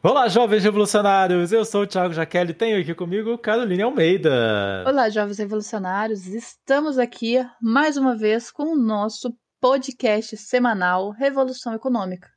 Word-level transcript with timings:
Olá, 0.00 0.28
jovens 0.28 0.62
revolucionários! 0.62 1.50
Eu 1.50 1.64
sou 1.64 1.82
o 1.82 1.86
Thiago 1.86 2.14
Jaqueline 2.14 2.52
e 2.52 2.54
tenho 2.54 2.80
aqui 2.80 2.94
comigo 2.94 3.36
Caroline 3.36 3.82
Almeida. 3.82 4.84
Olá, 4.86 5.10
jovens 5.10 5.38
revolucionários! 5.38 6.24
Estamos 6.24 6.98
aqui 6.98 7.44
mais 7.60 7.96
uma 7.96 8.14
vez 8.14 8.48
com 8.48 8.74
o 8.74 8.76
nosso 8.76 9.36
podcast 9.60 10.36
semanal 10.36 11.10
Revolução 11.10 11.74
Econômica. 11.74 12.30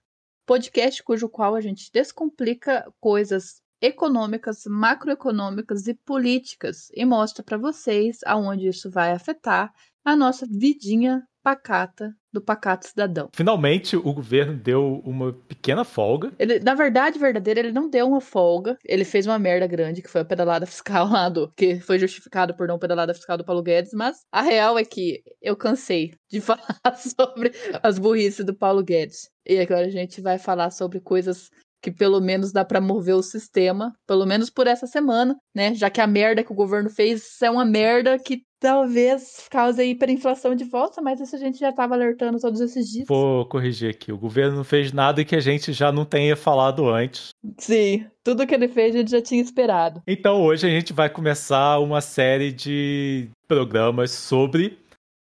Podcast 0.43 1.03
cujo 1.03 1.29
qual 1.29 1.53
a 1.53 1.61
gente 1.61 1.91
descomplica 1.93 2.91
coisas 2.99 3.61
econômicas, 3.79 4.63
macroeconômicas 4.65 5.85
e 5.85 5.93
políticas 5.93 6.87
e 6.95 7.05
mostra 7.05 7.43
para 7.43 7.59
vocês 7.59 8.21
aonde 8.25 8.69
isso 8.69 8.89
vai 8.89 9.11
afetar 9.11 9.71
a 10.03 10.15
nossa 10.15 10.47
vidinha 10.47 11.21
pacata 11.43 12.13
do 12.31 12.41
pacato 12.41 12.87
cidadão. 12.87 13.29
Finalmente, 13.33 13.95
o 13.97 14.13
governo 14.13 14.53
deu 14.55 15.01
uma 15.03 15.33
pequena 15.33 15.83
folga. 15.83 16.31
Ele, 16.39 16.59
na 16.59 16.73
verdade, 16.73 17.19
verdadeira, 17.19 17.59
ele 17.59 17.71
não 17.71 17.89
deu 17.89 18.07
uma 18.07 18.21
folga. 18.21 18.77
Ele 18.85 19.03
fez 19.03 19.27
uma 19.27 19.37
merda 19.37 19.67
grande, 19.67 20.01
que 20.01 20.09
foi 20.09 20.21
a 20.21 20.25
pedalada 20.25 20.65
fiscal 20.65 21.09
lá 21.09 21.27
do. 21.27 21.51
que 21.55 21.79
foi 21.79 21.99
justificado 21.99 22.55
por 22.55 22.67
não 22.67 22.79
pedalada 22.79 23.13
fiscal 23.13 23.37
do 23.37 23.45
Paulo 23.45 23.61
Guedes. 23.61 23.91
Mas 23.93 24.17
a 24.31 24.41
real 24.41 24.77
é 24.77 24.85
que 24.85 25.21
eu 25.41 25.55
cansei 25.55 26.13
de 26.29 26.39
falar 26.41 26.95
sobre 26.95 27.51
as 27.83 27.99
burrices 27.99 28.45
do 28.45 28.55
Paulo 28.55 28.83
Guedes. 28.83 29.29
E 29.45 29.59
agora 29.59 29.87
a 29.87 29.91
gente 29.91 30.21
vai 30.21 30.37
falar 30.37 30.71
sobre 30.71 30.99
coisas 30.99 31.49
que 31.81 31.91
pelo 31.91 32.21
menos 32.21 32.51
dá 32.51 32.63
para 32.63 32.79
mover 32.79 33.15
o 33.15 33.23
sistema, 33.23 33.93
pelo 34.07 34.25
menos 34.25 34.49
por 34.49 34.67
essa 34.67 34.85
semana, 34.85 35.35
né? 35.53 35.73
Já 35.73 35.89
que 35.89 35.99
a 35.99 36.07
merda 36.07 36.43
que 36.43 36.51
o 36.51 36.55
governo 36.55 36.89
fez 36.89 37.41
é 37.41 37.49
uma 37.49 37.65
merda 37.65 38.19
que 38.19 38.43
talvez 38.59 39.47
cause 39.49 39.83
hiperinflação 39.83 40.53
de 40.53 40.63
volta, 40.63 41.01
mas 41.01 41.19
isso 41.19 41.35
a 41.35 41.39
gente 41.39 41.57
já 41.57 41.69
estava 41.69 41.95
alertando 41.95 42.39
todos 42.39 42.61
esses 42.61 42.87
dias. 42.87 43.07
Vou 43.07 43.45
corrigir 43.47 43.89
aqui. 43.89 44.11
O 44.11 44.17
governo 44.17 44.57
não 44.57 44.63
fez 44.63 44.93
nada 44.93 45.25
que 45.25 45.35
a 45.35 45.39
gente 45.39 45.73
já 45.73 45.91
não 45.91 46.05
tenha 46.05 46.35
falado 46.35 46.87
antes. 46.87 47.29
Sim, 47.57 48.05
tudo 48.23 48.45
que 48.45 48.53
ele 48.53 48.67
fez 48.67 48.93
a 48.93 48.99
gente 48.99 49.11
já 49.11 49.21
tinha 49.21 49.41
esperado. 49.41 50.03
Então 50.07 50.43
hoje 50.43 50.67
a 50.67 50.69
gente 50.69 50.93
vai 50.93 51.09
começar 51.09 51.79
uma 51.79 52.01
série 52.01 52.51
de 52.51 53.29
programas 53.47 54.11
sobre 54.11 54.77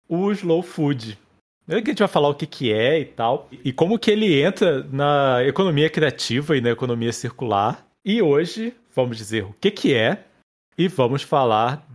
o 0.09 0.29
slow 0.31 0.61
food. 0.61 1.17
A 1.67 1.75
gente 1.75 1.99
vai 1.99 2.07
falar 2.07 2.29
o 2.29 2.35
que, 2.35 2.47
que 2.47 2.73
é 2.73 2.99
e 2.99 3.05
tal, 3.05 3.47
e 3.51 3.71
como 3.71 3.99
que 3.99 4.11
ele 4.11 4.41
entra 4.41 4.83
na 4.85 5.43
economia 5.45 5.89
criativa 5.89 6.57
e 6.57 6.61
na 6.61 6.71
economia 6.71 7.13
circular. 7.13 7.85
E 8.03 8.21
hoje 8.21 8.75
vamos 8.93 9.17
dizer 9.17 9.45
o 9.45 9.53
que, 9.53 9.71
que 9.71 9.93
é 9.93 10.25
e 10.77 10.87
vamos 10.87 11.21
falar 11.21 11.87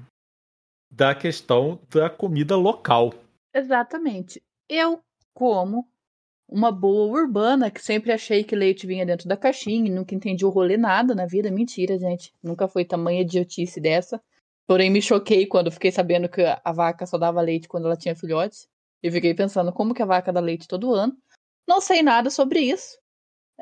da 0.90 1.14
questão 1.14 1.78
da 1.90 2.08
comida 2.08 2.56
local. 2.56 3.12
Exatamente. 3.54 4.42
Eu 4.68 5.00
como 5.34 5.86
uma 6.48 6.70
boa 6.70 7.20
urbana, 7.20 7.70
que 7.70 7.82
sempre 7.82 8.12
achei 8.12 8.44
que 8.44 8.54
leite 8.54 8.86
vinha 8.86 9.04
dentro 9.04 9.28
da 9.28 9.36
caixinha 9.36 9.92
nunca 9.92 10.14
entendi 10.14 10.44
o 10.46 10.48
rolê 10.48 10.76
nada 10.76 11.14
na 11.14 11.26
vida. 11.26 11.50
Mentira, 11.50 11.98
gente. 11.98 12.32
Nunca 12.42 12.68
foi 12.68 12.84
tamanha 12.84 13.22
idiotice 13.22 13.80
dessa. 13.80 14.22
Porém, 14.66 14.90
me 14.90 15.02
choquei 15.02 15.46
quando 15.46 15.70
fiquei 15.70 15.90
sabendo 15.90 16.28
que 16.28 16.42
a 16.42 16.72
vaca 16.72 17.04
só 17.06 17.18
dava 17.18 17.40
leite 17.40 17.68
quando 17.68 17.86
ela 17.86 17.96
tinha 17.96 18.16
filhotes. 18.16 18.68
E 19.06 19.10
fiquei 19.12 19.32
pensando 19.32 19.72
como 19.72 19.94
que 19.94 20.02
a 20.02 20.06
vaca 20.06 20.32
dá 20.32 20.40
leite 20.40 20.66
todo 20.66 20.92
ano. 20.92 21.16
Não 21.64 21.80
sei 21.80 22.02
nada 22.02 22.28
sobre 22.28 22.58
isso. 22.58 22.98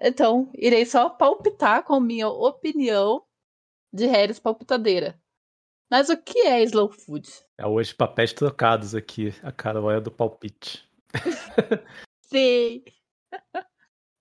Então, 0.00 0.50
irei 0.54 0.86
só 0.86 1.10
palpitar 1.10 1.84
com 1.84 2.00
minha 2.00 2.30
opinião 2.30 3.22
de 3.92 4.06
Harris 4.06 4.40
palpitadeira. 4.40 5.20
Mas 5.90 6.08
o 6.08 6.16
que 6.16 6.38
é 6.38 6.62
slow 6.62 6.90
food? 6.90 7.28
É 7.58 7.66
hoje 7.66 7.94
papéis 7.94 8.32
trocados 8.32 8.94
aqui. 8.94 9.34
A 9.42 9.52
Carol 9.52 9.90
é 9.90 10.00
do 10.00 10.10
palpite. 10.10 10.82
Sim. 12.24 12.82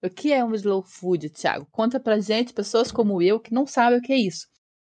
o 0.04 0.10
que 0.10 0.34
é 0.34 0.44
um 0.44 0.54
slow 0.54 0.84
food, 0.84 1.30
Thiago? 1.30 1.66
Conta 1.72 2.02
pra 2.02 2.20
gente, 2.20 2.52
pessoas 2.52 2.92
como 2.92 3.22
eu, 3.22 3.40
que 3.40 3.54
não 3.54 3.66
sabem 3.66 4.00
o 4.00 4.02
que 4.02 4.12
é 4.12 4.18
isso. 4.18 4.46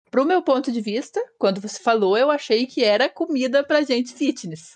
Pro 0.09 0.25
meu 0.25 0.41
ponto 0.41 0.71
de 0.71 0.81
vista, 0.81 1.23
quando 1.37 1.61
você 1.61 1.79
falou, 1.79 2.17
eu 2.17 2.31
achei 2.31 2.65
que 2.65 2.83
era 2.83 3.07
comida 3.07 3.63
pra 3.63 3.83
gente 3.83 4.11
fitness. 4.11 4.75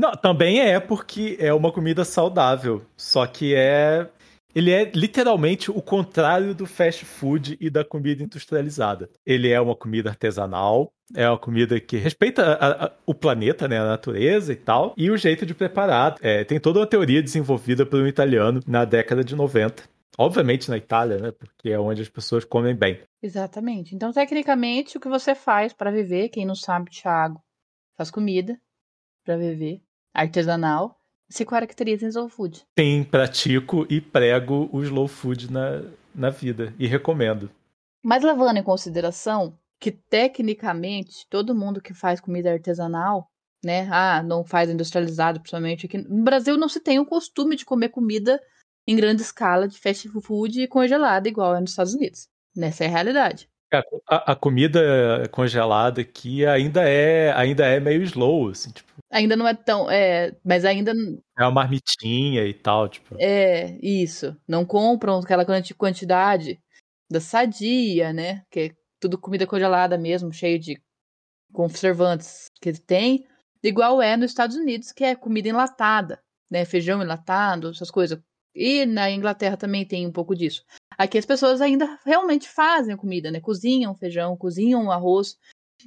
Não, 0.00 0.12
também 0.12 0.62
é 0.62 0.80
porque 0.80 1.36
é 1.38 1.52
uma 1.52 1.70
comida 1.70 2.06
saudável. 2.06 2.80
Só 2.96 3.26
que 3.26 3.54
é 3.54 4.08
ele 4.54 4.70
é 4.70 4.90
literalmente 4.94 5.70
o 5.70 5.82
contrário 5.82 6.54
do 6.54 6.64
fast 6.66 7.04
food 7.04 7.58
e 7.60 7.68
da 7.68 7.84
comida 7.84 8.22
industrializada. 8.22 9.10
Ele 9.26 9.50
é 9.50 9.60
uma 9.60 9.76
comida 9.76 10.08
artesanal, 10.08 10.90
é 11.14 11.28
uma 11.28 11.38
comida 11.38 11.78
que 11.78 11.98
respeita 11.98 12.54
a, 12.54 12.86
a, 12.86 12.92
o 13.04 13.14
planeta, 13.14 13.68
né, 13.68 13.78
a 13.78 13.84
natureza 13.84 14.54
e 14.54 14.56
tal, 14.56 14.94
e 14.96 15.10
o 15.10 15.18
jeito 15.18 15.44
de 15.44 15.52
preparar. 15.52 16.16
É, 16.22 16.44
tem 16.44 16.58
toda 16.58 16.78
uma 16.78 16.86
teoria 16.86 17.22
desenvolvida 17.22 17.84
por 17.84 18.00
um 18.00 18.06
italiano 18.06 18.60
na 18.66 18.86
década 18.86 19.22
de 19.22 19.36
90. 19.36 19.82
Obviamente 20.16 20.70
na 20.70 20.78
Itália, 20.78 21.18
né, 21.18 21.30
porque 21.30 21.68
é 21.68 21.78
onde 21.78 22.00
as 22.00 22.08
pessoas 22.08 22.42
comem 22.42 22.74
bem. 22.74 22.98
Exatamente. 23.22 23.94
Então, 23.94 24.12
tecnicamente, 24.12 24.96
o 24.96 25.00
que 25.00 25.10
você 25.10 25.34
faz 25.34 25.74
para 25.74 25.90
viver, 25.90 26.30
quem 26.30 26.46
não 26.46 26.54
sabe, 26.54 26.90
Thiago, 26.90 27.38
faz 27.98 28.10
comida 28.10 28.58
para 29.24 29.36
viver, 29.36 29.82
artesanal, 30.14 30.98
se 31.28 31.44
caracteriza 31.44 32.06
em 32.06 32.08
slow 32.08 32.28
food. 32.28 32.64
Sim, 32.78 33.04
pratico 33.04 33.86
e 33.88 34.00
prego 34.00 34.68
o 34.72 34.82
slow 34.82 35.06
food 35.06 35.50
na, 35.50 35.82
na 36.14 36.30
vida 36.30 36.74
e 36.78 36.86
recomendo. 36.86 37.50
Mas 38.02 38.22
levando 38.22 38.56
em 38.56 38.62
consideração 38.62 39.56
que 39.78 39.90
tecnicamente 39.90 41.26
todo 41.28 41.54
mundo 41.54 41.80
que 41.80 41.94
faz 41.94 42.20
comida 42.20 42.52
artesanal, 42.52 43.30
né, 43.64 43.88
ah, 43.90 44.22
não 44.22 44.44
faz 44.44 44.68
industrializado, 44.68 45.40
principalmente 45.40 45.86
aqui 45.86 45.98
no 45.98 46.24
Brasil 46.24 46.56
não 46.56 46.68
se 46.68 46.80
tem 46.80 46.98
o 46.98 47.06
costume 47.06 47.56
de 47.56 47.64
comer 47.64 47.90
comida 47.90 48.40
em 48.86 48.96
grande 48.96 49.22
escala 49.22 49.68
de 49.68 49.78
fast 49.78 50.08
food 50.20 50.62
e 50.62 50.68
congelada 50.68 51.28
igual 51.28 51.54
é 51.54 51.60
nos 51.60 51.70
Estados 51.70 51.94
Unidos. 51.94 52.28
Nessa 52.56 52.84
é 52.84 52.86
a 52.88 52.90
realidade. 52.90 53.48
A, 54.08 54.32
a, 54.32 54.34
comida 54.34 55.28
congelada 55.30 56.00
aqui 56.00 56.44
ainda 56.44 56.82
é 56.82 57.32
ainda 57.32 57.64
é 57.64 57.78
meio 57.78 58.02
slow, 58.02 58.48
assim, 58.48 58.72
tipo, 58.72 58.89
Ainda 59.10 59.36
não 59.36 59.46
é 59.46 59.54
tão. 59.54 59.90
É, 59.90 60.36
mas 60.44 60.64
ainda. 60.64 60.92
É 61.36 61.42
uma 61.42 61.50
marmitinha 61.50 62.46
e 62.46 62.54
tal, 62.54 62.88
tipo. 62.88 63.16
É, 63.18 63.76
isso. 63.82 64.36
Não 64.46 64.64
compram 64.64 65.18
aquela 65.18 65.44
quantidade 65.76 66.60
da 67.10 67.20
sadia, 67.20 68.12
né? 68.12 68.42
Que 68.50 68.60
é 68.60 68.70
tudo 69.00 69.18
comida 69.18 69.46
congelada 69.46 69.98
mesmo, 69.98 70.32
cheio 70.32 70.58
de 70.58 70.80
conservantes 71.52 72.46
que 72.60 72.72
tem. 72.72 73.26
Igual 73.62 74.00
é 74.00 74.16
nos 74.16 74.30
Estados 74.30 74.56
Unidos, 74.56 74.92
que 74.92 75.04
é 75.04 75.16
comida 75.16 75.48
enlatada, 75.48 76.22
né? 76.50 76.64
Feijão 76.64 77.02
enlatado, 77.02 77.70
essas 77.70 77.90
coisas. 77.90 78.18
E 78.54 78.86
na 78.86 79.10
Inglaterra 79.10 79.56
também 79.56 79.86
tem 79.86 80.06
um 80.06 80.12
pouco 80.12 80.34
disso. 80.34 80.64
Aqui 80.96 81.18
as 81.18 81.26
pessoas 81.26 81.60
ainda 81.60 81.98
realmente 82.04 82.48
fazem 82.48 82.96
comida, 82.96 83.30
né? 83.30 83.40
Cozinham 83.40 83.94
feijão, 83.94 84.36
cozinham 84.36 84.90
arroz. 84.90 85.36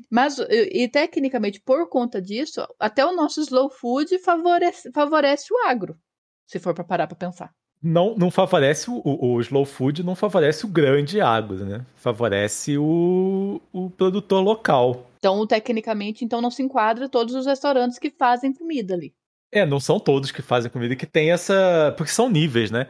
Mas, 0.09 0.38
e, 0.40 0.84
e, 0.84 0.88
tecnicamente, 0.88 1.59
por 1.62 1.90
conta 1.90 2.22
disso, 2.22 2.66
até 2.80 3.06
o 3.06 3.16
nosso 3.16 3.42
slow 3.42 3.70
food 3.70 4.18
favorece, 4.20 4.92
favorece 4.92 5.54
o 5.54 5.68
agro, 5.68 5.98
se 6.46 6.59
for 6.59 6.74
para 6.74 6.84
parar 6.84 7.08
para 7.08 7.16
pensar. 7.16 7.52
Não, 7.81 8.16
não 8.16 8.31
favorece 8.31 8.90
o, 8.90 9.02
o, 9.04 9.42
slow 9.42 9.66
food, 9.66 10.04
não 10.04 10.16
favorece 10.16 10.66
o 10.66 10.70
grande 10.70 11.20
agro, 11.20 11.66
né? 11.66 11.86
Favorece 11.96 12.78
o, 12.78 13.62
o 13.74 13.90
produtor 13.90 14.42
local. 14.42 15.09
Então, 15.20 15.46
tecnicamente, 15.46 16.24
então 16.24 16.42
não 16.42 16.50
se 16.50 16.64
enquadra 16.64 17.10
todos 17.10 17.36
os 17.36 17.46
restaurantes 17.46 18.00
que 18.00 18.10
fazem 18.10 18.54
comida 18.54 18.94
ali. 18.94 19.14
É, 19.52 19.66
não 19.66 19.81
são 19.81 20.00
todos 20.00 20.31
que 20.31 20.42
fazem 20.42 20.72
comida 20.72 20.96
que 20.96 21.06
tem 21.06 21.31
essa. 21.31 21.94
Porque 21.98 22.12
são 22.12 22.30
níveis, 22.30 22.72
né? 22.72 22.88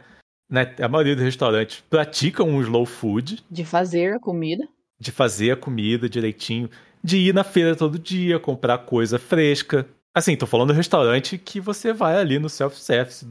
né? 0.48 0.74
A 0.80 0.88
maioria 0.88 1.16
dos 1.16 1.24
restaurantes 1.24 1.82
praticam 1.90 2.48
um 2.48 2.60
slow 2.62 2.86
food. 2.86 3.44
De 3.50 3.64
fazer 3.64 4.14
a 4.14 4.20
comida. 4.20 4.66
De 4.98 5.10
fazer 5.10 5.50
a 5.50 5.56
comida 5.56 6.08
direitinho 6.08 6.70
de 7.04 7.18
ir 7.18 7.34
na 7.34 7.44
feira 7.44 7.76
todo 7.76 7.98
dia, 7.98 8.40
comprar 8.40 8.78
coisa 8.78 9.18
fresca. 9.18 9.86
Assim, 10.14 10.34
tô 10.36 10.46
falando 10.46 10.68
do 10.68 10.74
restaurante 10.74 11.36
que 11.36 11.60
você 11.60 11.92
vai 11.92 12.16
ali 12.16 12.38
no 12.38 12.48
self-service, 12.48 13.28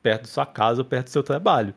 perto 0.00 0.22
da 0.22 0.28
sua 0.28 0.46
casa 0.46 0.84
perto 0.84 1.06
do 1.06 1.10
seu 1.10 1.22
trabalho. 1.24 1.74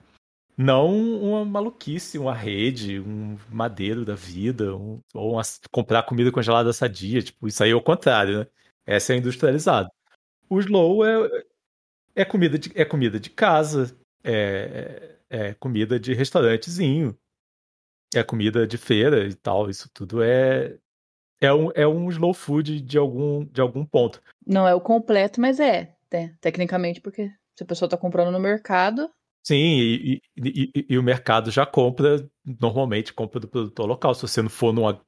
Não 0.56 0.96
uma 0.96 1.44
maluquice, 1.44 2.20
uma 2.20 2.36
rede, 2.36 3.00
um 3.00 3.36
madeiro 3.50 4.06
da 4.06 4.14
vida, 4.14 4.76
um, 4.76 5.00
ou 5.12 5.34
uma, 5.34 5.41
comprar 5.72 6.03
comida 6.03 6.32
congelada 6.32 6.72
sadia. 6.72 7.24
Tipo, 7.24 7.47
isso 7.47 7.64
aí 7.64 7.72
é 7.72 7.76
o 7.76 7.82
contrário, 7.82 8.41
né? 8.41 8.47
Essa 8.86 9.14
é 9.14 9.18
industrializado. 9.18 9.90
O 10.47 10.59
slow 10.59 11.03
é, 11.03 11.46
é, 12.16 12.24
comida, 12.24 12.59
de, 12.59 12.72
é 12.76 12.86
comida 12.86 13.20
de 13.20 13.32
casa, 13.32 13.97
é, 14.24 15.18
é 15.28 15.53
comida 15.56 16.00
de 16.00 16.14
restaurantezinho, 16.14 17.18
é 18.14 18.24
comida 18.24 18.68
de 18.68 18.78
feira 18.78 19.26
e 19.26 19.34
tal. 19.34 19.68
Isso 19.68 19.90
tudo 19.91 20.22
é, 20.22 20.78
é 21.45 21.53
um, 21.53 21.72
é 21.75 21.87
um 21.87 22.09
slow 22.09 22.34
food 22.34 22.81
de 22.81 22.97
algum, 22.97 23.45
de 23.45 23.61
algum 23.61 23.85
ponto. 23.85 24.22
Não 24.45 24.67
é 24.67 24.73
o 24.73 24.81
completo, 24.81 25.41
mas 25.41 25.59
é, 25.59 25.95
né? 26.11 26.35
tecnicamente, 26.40 27.01
porque 27.01 27.29
se 27.55 27.63
a 27.63 27.66
pessoa 27.66 27.87
está 27.87 27.97
comprando 27.97 28.31
no 28.31 28.40
mercado. 28.40 29.09
Sim, 29.45 29.55
e, 29.55 30.22
e, 30.37 30.72
e, 30.73 30.85
e, 30.91 30.97
o 30.97 31.03
mercado 31.03 31.51
já 31.51 31.66
compra, 31.66 32.25
normalmente 32.45 33.13
compra 33.13 33.40
do 33.40 33.47
produtor 33.47 33.85
local. 33.85 34.13
Se 34.16 34.22
você 34.22 34.41
não 34.41 34.49
for 34.49 34.73
numa 34.73 35.01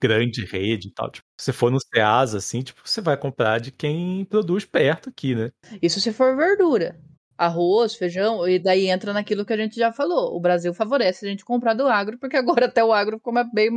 grande 0.00 0.44
rede 0.44 0.88
e 0.88 0.90
tal, 0.92 1.10
tipo, 1.10 1.26
se 1.38 1.46
você 1.46 1.52
for 1.52 1.70
no 1.70 1.80
Ceasa, 1.80 2.38
assim, 2.38 2.62
tipo, 2.62 2.80
você 2.84 3.00
vai 3.00 3.16
comprar 3.16 3.58
de 3.58 3.72
quem 3.72 4.24
produz 4.24 4.64
perto 4.64 5.08
aqui, 5.08 5.34
né? 5.34 5.50
Isso 5.82 6.00
se 6.00 6.12
for 6.12 6.36
verdura. 6.36 6.96
arroz, 7.36 7.96
feijão, 7.96 8.48
e 8.48 8.60
daí 8.60 8.86
entra 8.86 9.12
naquilo 9.12 9.44
que 9.44 9.52
a 9.52 9.56
gente 9.56 9.74
já 9.74 9.92
falou. 9.92 10.36
O 10.36 10.40
Brasil 10.40 10.72
favorece 10.72 11.26
a 11.26 11.28
gente 11.28 11.44
comprar 11.44 11.74
do 11.74 11.88
agro, 11.88 12.16
porque 12.18 12.36
agora 12.36 12.66
até 12.66 12.84
o 12.84 12.92
agro 12.92 13.16
ficou 13.16 13.34
bem, 13.52 13.70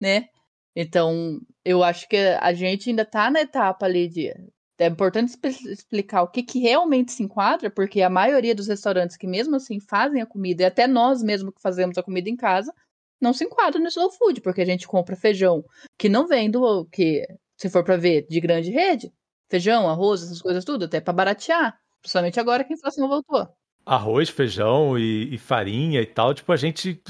né? 0.00 0.28
Então, 0.74 1.40
eu 1.64 1.82
acho 1.82 2.08
que 2.08 2.16
a 2.16 2.52
gente 2.52 2.90
ainda 2.90 3.04
tá 3.04 3.30
na 3.30 3.40
etapa 3.40 3.86
ali 3.86 4.08
de. 4.08 4.32
É 4.80 4.86
importante 4.86 5.36
explicar 5.66 6.22
o 6.22 6.28
que, 6.28 6.42
que 6.42 6.60
realmente 6.60 7.10
se 7.12 7.22
enquadra, 7.22 7.68
porque 7.68 8.00
a 8.00 8.08
maioria 8.08 8.54
dos 8.54 8.68
restaurantes 8.68 9.16
que 9.16 9.26
mesmo 9.26 9.56
assim 9.56 9.80
fazem 9.80 10.22
a 10.22 10.26
comida, 10.26 10.62
e 10.62 10.66
até 10.66 10.86
nós 10.86 11.20
mesmo 11.20 11.52
que 11.52 11.60
fazemos 11.60 11.98
a 11.98 12.02
comida 12.02 12.30
em 12.30 12.36
casa, 12.36 12.72
não 13.20 13.32
se 13.32 13.44
enquadram 13.44 13.82
no 13.82 13.88
slow 13.88 14.10
food, 14.12 14.40
porque 14.40 14.60
a 14.60 14.64
gente 14.64 14.86
compra 14.86 15.16
feijão 15.16 15.64
que 15.98 16.08
não 16.08 16.28
vem 16.28 16.48
do 16.48 16.86
que, 16.86 17.26
se 17.56 17.68
for 17.68 17.82
para 17.82 17.96
ver, 17.96 18.26
de 18.28 18.40
grande 18.40 18.70
rede, 18.70 19.12
feijão, 19.50 19.88
arroz, 19.88 20.22
essas 20.22 20.40
coisas 20.40 20.64
tudo, 20.64 20.84
até 20.84 21.00
para 21.00 21.12
baratear. 21.12 21.76
Principalmente 22.00 22.38
agora 22.38 22.62
que 22.62 22.72
a 22.72 22.76
inflação 22.76 23.08
voltou. 23.08 23.48
Arroz, 23.84 24.28
feijão 24.28 24.98
e, 24.98 25.34
e 25.34 25.38
farinha 25.38 26.00
e 26.00 26.06
tal, 26.06 26.34
tipo, 26.34 26.52
a 26.52 26.56
gente. 26.56 27.02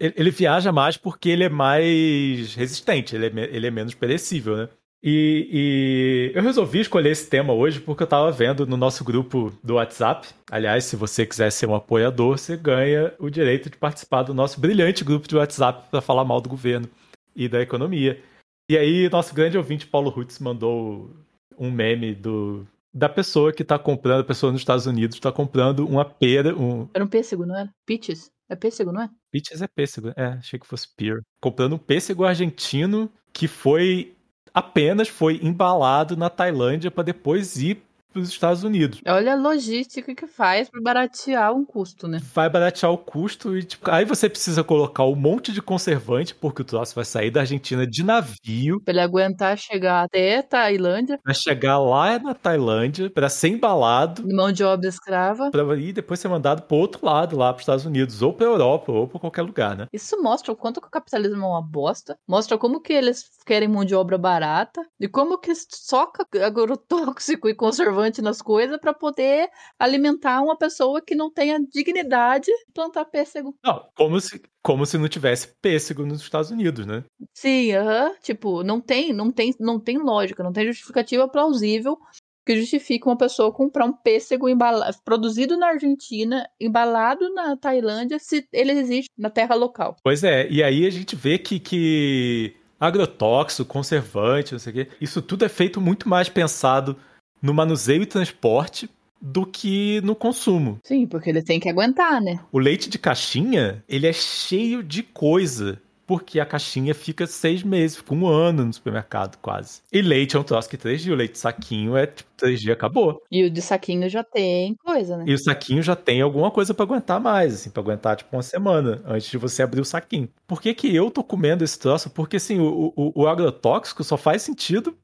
Ele, 0.00 0.14
ele, 0.16 0.30
viaja 0.30 0.72
mais 0.72 0.96
porque 0.96 1.28
ele 1.28 1.44
é 1.44 1.48
mais 1.48 2.54
resistente, 2.54 3.14
ele 3.14 3.26
é, 3.26 3.44
ele 3.54 3.66
é 3.66 3.70
menos 3.70 3.94
perecível, 3.94 4.56
né? 4.56 4.68
E, 5.02 6.30
e, 6.32 6.36
eu 6.36 6.42
resolvi 6.42 6.80
escolher 6.80 7.10
esse 7.10 7.28
tema 7.28 7.54
hoje 7.54 7.80
porque 7.80 8.02
eu 8.02 8.06
estava 8.06 8.30
vendo 8.30 8.66
no 8.66 8.76
nosso 8.76 9.02
grupo 9.02 9.52
do 9.62 9.74
WhatsApp. 9.74 10.28
Aliás, 10.50 10.84
se 10.84 10.96
você 10.96 11.24
quiser 11.24 11.50
ser 11.50 11.66
um 11.66 11.74
apoiador, 11.74 12.38
você 12.38 12.56
ganha 12.56 13.14
o 13.18 13.30
direito 13.30 13.70
de 13.70 13.78
participar 13.78 14.22
do 14.22 14.34
nosso 14.34 14.60
brilhante 14.60 15.04
grupo 15.04 15.26
de 15.26 15.36
WhatsApp 15.36 15.88
para 15.90 16.02
falar 16.02 16.24
mal 16.24 16.40
do 16.40 16.50
governo 16.50 16.88
e 17.34 17.48
da 17.48 17.62
economia. 17.62 18.22
E 18.70 18.76
aí, 18.76 19.08
nosso 19.08 19.34
grande 19.34 19.56
ouvinte 19.56 19.86
Paulo 19.86 20.10
Rutz 20.10 20.38
mandou 20.38 21.10
um 21.58 21.70
meme 21.70 22.14
do 22.14 22.66
da 22.92 23.08
pessoa 23.08 23.52
que 23.52 23.64
tá 23.64 23.78
comprando, 23.78 24.20
a 24.20 24.24
pessoa 24.24 24.50
nos 24.50 24.60
Estados 24.60 24.84
Unidos 24.84 25.16
está 25.16 25.30
comprando 25.30 25.86
uma 25.86 26.04
pera. 26.04 26.54
Um... 26.54 26.88
Era 26.92 27.04
um 27.04 27.08
pêssego, 27.08 27.46
não 27.46 27.56
era? 27.56 27.72
Peaches? 27.86 28.30
É 28.50 28.56
pêssego, 28.56 28.90
não 28.90 29.02
é? 29.02 29.10
Peaches 29.30 29.62
é 29.62 29.68
pêssego, 29.68 30.12
é, 30.16 30.24
achei 30.38 30.58
que 30.58 30.66
fosse 30.66 30.88
pear. 30.96 31.20
Comprando 31.40 31.74
um 31.74 31.78
pêssego 31.78 32.24
argentino 32.24 33.08
que 33.32 33.46
foi 33.46 34.16
apenas 34.52 35.06
foi 35.06 35.38
embalado 35.40 36.16
na 36.16 36.28
Tailândia 36.28 36.90
para 36.90 37.04
depois 37.04 37.56
ir 37.56 37.80
para 38.12 38.20
os 38.20 38.28
Estados 38.28 38.64
Unidos. 38.64 39.00
Olha 39.06 39.32
a 39.32 39.36
logística 39.36 40.14
que 40.14 40.26
faz 40.26 40.68
para 40.68 40.80
baratear 40.80 41.54
um 41.54 41.64
custo, 41.64 42.08
né? 42.08 42.20
Vai 42.34 42.50
baratear 42.50 42.92
o 42.92 42.98
custo 42.98 43.56
e 43.56 43.62
tipo, 43.62 43.90
aí 43.90 44.04
você 44.04 44.28
precisa 44.28 44.64
colocar 44.64 45.04
um 45.04 45.14
monte 45.14 45.52
de 45.52 45.62
conservante, 45.62 46.34
porque 46.34 46.62
o 46.62 46.64
troço 46.64 46.94
vai 46.94 47.04
sair 47.04 47.30
da 47.30 47.40
Argentina 47.40 47.86
de 47.86 48.02
navio. 48.02 48.80
Para 48.84 48.92
ele 48.92 49.00
aguentar 49.00 49.56
chegar 49.56 50.04
até 50.04 50.42
Tailândia. 50.42 51.18
Para 51.22 51.34
chegar 51.34 51.78
lá 51.78 52.18
na 52.18 52.34
Tailândia, 52.34 53.10
para 53.10 53.28
ser 53.28 53.48
embalado. 53.48 54.24
Mão 54.26 54.50
de 54.50 54.64
obra 54.64 54.88
escrava. 54.88 55.50
Para 55.50 55.76
ir 55.76 55.92
depois 55.92 56.20
ser 56.20 56.28
mandado 56.28 56.62
para 56.62 56.76
outro 56.76 57.04
lado, 57.04 57.36
lá 57.36 57.52
para 57.52 57.58
os 57.58 57.62
Estados 57.62 57.86
Unidos, 57.86 58.22
ou 58.22 58.32
para 58.32 58.46
Europa, 58.46 58.92
ou 58.92 59.06
para 59.06 59.20
qualquer 59.20 59.42
lugar, 59.42 59.76
né? 59.76 59.86
Isso 59.92 60.20
mostra 60.20 60.52
o 60.52 60.56
quanto 60.56 60.80
que 60.80 60.88
o 60.88 60.90
capitalismo 60.90 61.44
é 61.44 61.48
uma 61.48 61.62
bosta. 61.62 62.16
Mostra 62.26 62.58
como 62.58 62.80
que 62.80 62.92
eles 62.92 63.24
querem 63.46 63.68
mão 63.68 63.84
de 63.84 63.94
obra 63.94 64.18
barata. 64.18 64.82
E 64.98 65.08
como 65.08 65.38
que 65.38 65.52
soca 65.54 66.26
agrotóxico 66.44 67.48
e 67.48 67.54
conservante 67.54 67.99
nas 68.22 68.40
coisas 68.42 68.78
para 68.78 68.92
poder 68.92 69.48
alimentar 69.78 70.42
uma 70.42 70.56
pessoa 70.56 71.00
que 71.00 71.14
não 71.14 71.30
tenha 71.30 71.60
dignidade 71.60 72.46
de 72.46 72.72
plantar 72.72 73.04
pêssego. 73.04 73.54
Não, 73.64 73.86
como 73.94 74.20
se, 74.20 74.40
como 74.62 74.86
se 74.86 74.98
não 74.98 75.08
tivesse 75.08 75.54
pêssego 75.60 76.04
nos 76.06 76.20
Estados 76.20 76.50
Unidos, 76.50 76.86
né? 76.86 77.04
Sim, 77.34 77.76
uh 77.76 77.82
-huh. 77.82 78.14
tipo, 78.22 78.62
não 78.62 78.80
tem, 78.80 79.12
não 79.12 79.30
tem, 79.30 79.54
não 79.60 79.78
tem 79.78 79.98
lógica, 79.98 80.42
não 80.42 80.52
tem 80.52 80.66
justificativa 80.66 81.28
plausível 81.28 81.98
que 82.44 82.56
justifique 82.56 83.06
uma 83.06 83.16
pessoa 83.16 83.52
comprar 83.52 83.84
um 83.84 83.92
pêssego 83.92 84.48
embala... 84.48 84.90
produzido 85.04 85.56
na 85.56 85.68
Argentina, 85.68 86.48
embalado 86.60 87.32
na 87.34 87.56
Tailândia, 87.56 88.18
se 88.18 88.46
ele 88.52 88.72
existe 88.72 89.10
na 89.16 89.30
terra 89.30 89.54
local. 89.54 89.96
Pois 90.02 90.24
é, 90.24 90.48
e 90.50 90.62
aí 90.62 90.86
a 90.86 90.90
gente 90.90 91.14
vê 91.14 91.38
que, 91.38 91.60
que 91.60 92.56
agrotóxico, 92.78 93.68
conservante, 93.68 94.52
não 94.52 94.58
sei 94.58 94.72
o 94.72 94.74
quê, 94.74 94.88
isso 95.00 95.20
tudo 95.20 95.44
é 95.44 95.48
feito 95.48 95.80
muito 95.80 96.08
mais 96.08 96.28
pensado 96.28 96.96
no 97.40 97.54
manuseio 97.54 98.02
e 98.02 98.06
transporte 98.06 98.88
do 99.20 99.44
que 99.44 100.00
no 100.02 100.14
consumo. 100.14 100.78
Sim, 100.82 101.06
porque 101.06 101.30
ele 101.30 101.42
tem 101.42 101.60
que 101.60 101.68
aguentar, 101.68 102.20
né? 102.20 102.40
O 102.50 102.58
leite 102.58 102.88
de 102.88 102.98
caixinha, 102.98 103.84
ele 103.88 104.06
é 104.06 104.12
cheio 104.12 104.82
de 104.82 105.02
coisa. 105.02 105.80
Porque 106.06 106.40
a 106.40 106.44
caixinha 106.44 106.92
fica 106.92 107.24
seis 107.24 107.62
meses, 107.62 107.98
fica 107.98 108.12
um 108.12 108.26
ano 108.26 108.64
no 108.64 108.72
supermercado, 108.72 109.36
quase. 109.36 109.80
E 109.92 110.02
leite 110.02 110.34
é 110.34 110.40
um 110.40 110.42
troço 110.42 110.68
que 110.68 110.76
três 110.76 111.00
dias. 111.02 111.14
O 111.14 111.16
leite 111.16 111.34
de 111.34 111.38
saquinho 111.38 111.96
é 111.96 112.04
tipo, 112.04 112.28
três 112.36 112.60
dias, 112.60 112.76
acabou. 112.76 113.22
E 113.30 113.44
o 113.44 113.50
de 113.50 113.62
saquinho 113.62 114.08
já 114.08 114.24
tem 114.24 114.74
coisa, 114.74 115.16
né? 115.16 115.24
E 115.28 115.32
o 115.32 115.38
saquinho 115.38 115.80
já 115.80 115.94
tem 115.94 116.20
alguma 116.20 116.50
coisa 116.50 116.74
para 116.74 116.84
aguentar 116.84 117.20
mais, 117.20 117.54
assim, 117.54 117.70
pra 117.70 117.80
aguentar 117.80 118.16
tipo 118.16 118.34
uma 118.34 118.42
semana 118.42 119.00
antes 119.06 119.30
de 119.30 119.38
você 119.38 119.62
abrir 119.62 119.80
o 119.80 119.84
saquinho. 119.84 120.28
Por 120.48 120.60
que, 120.60 120.74
que 120.74 120.92
eu 120.92 121.12
tô 121.12 121.22
comendo 121.22 121.62
esse 121.62 121.78
troço? 121.78 122.10
Porque 122.10 122.38
assim, 122.38 122.58
o, 122.58 122.92
o, 122.96 123.22
o 123.22 123.28
agrotóxico 123.28 124.02
só 124.02 124.16
faz 124.16 124.42
sentido 124.42 124.96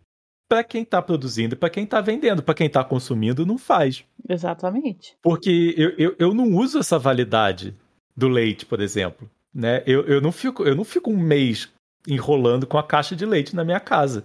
para 0.49 0.63
quem 0.63 0.83
está 0.83 1.03
produzindo, 1.03 1.57
para 1.57 1.71
quem 1.71 1.85
está 1.85 2.01
vendendo, 2.01 2.43
para 2.43 2.55
quem 2.55 2.67
está 2.67 2.85
consumindo, 2.85 3.47
não 3.47 3.59
faz. 3.59 4.05
Exatamente. 4.29 5.17
Porque 5.23 5.75
eu, 5.77 5.91
eu, 5.99 6.17
eu 6.19 6.35
não 6.35 6.55
uso 6.55 6.79
essa 6.79 6.99
validade 6.99 7.75
do 8.17 8.29
leite, 8.29 8.65
por 8.65 8.81
exemplo. 8.81 9.29
Né? 9.53 9.83
Eu, 9.87 10.05
eu, 10.07 10.21
não 10.21 10.33
fico, 10.33 10.65
eu 10.65 10.75
não 10.75 10.85
fico 10.85 11.11
um 11.11 11.19
mês 11.19 11.73
enrolando 12.07 12.67
com 12.67 12.79
a 12.79 12.87
caixa 12.87 13.17
de 13.17 13.27
leite 13.27 13.57
na 13.57 13.65
minha 13.65 13.81
casa. 13.81 14.25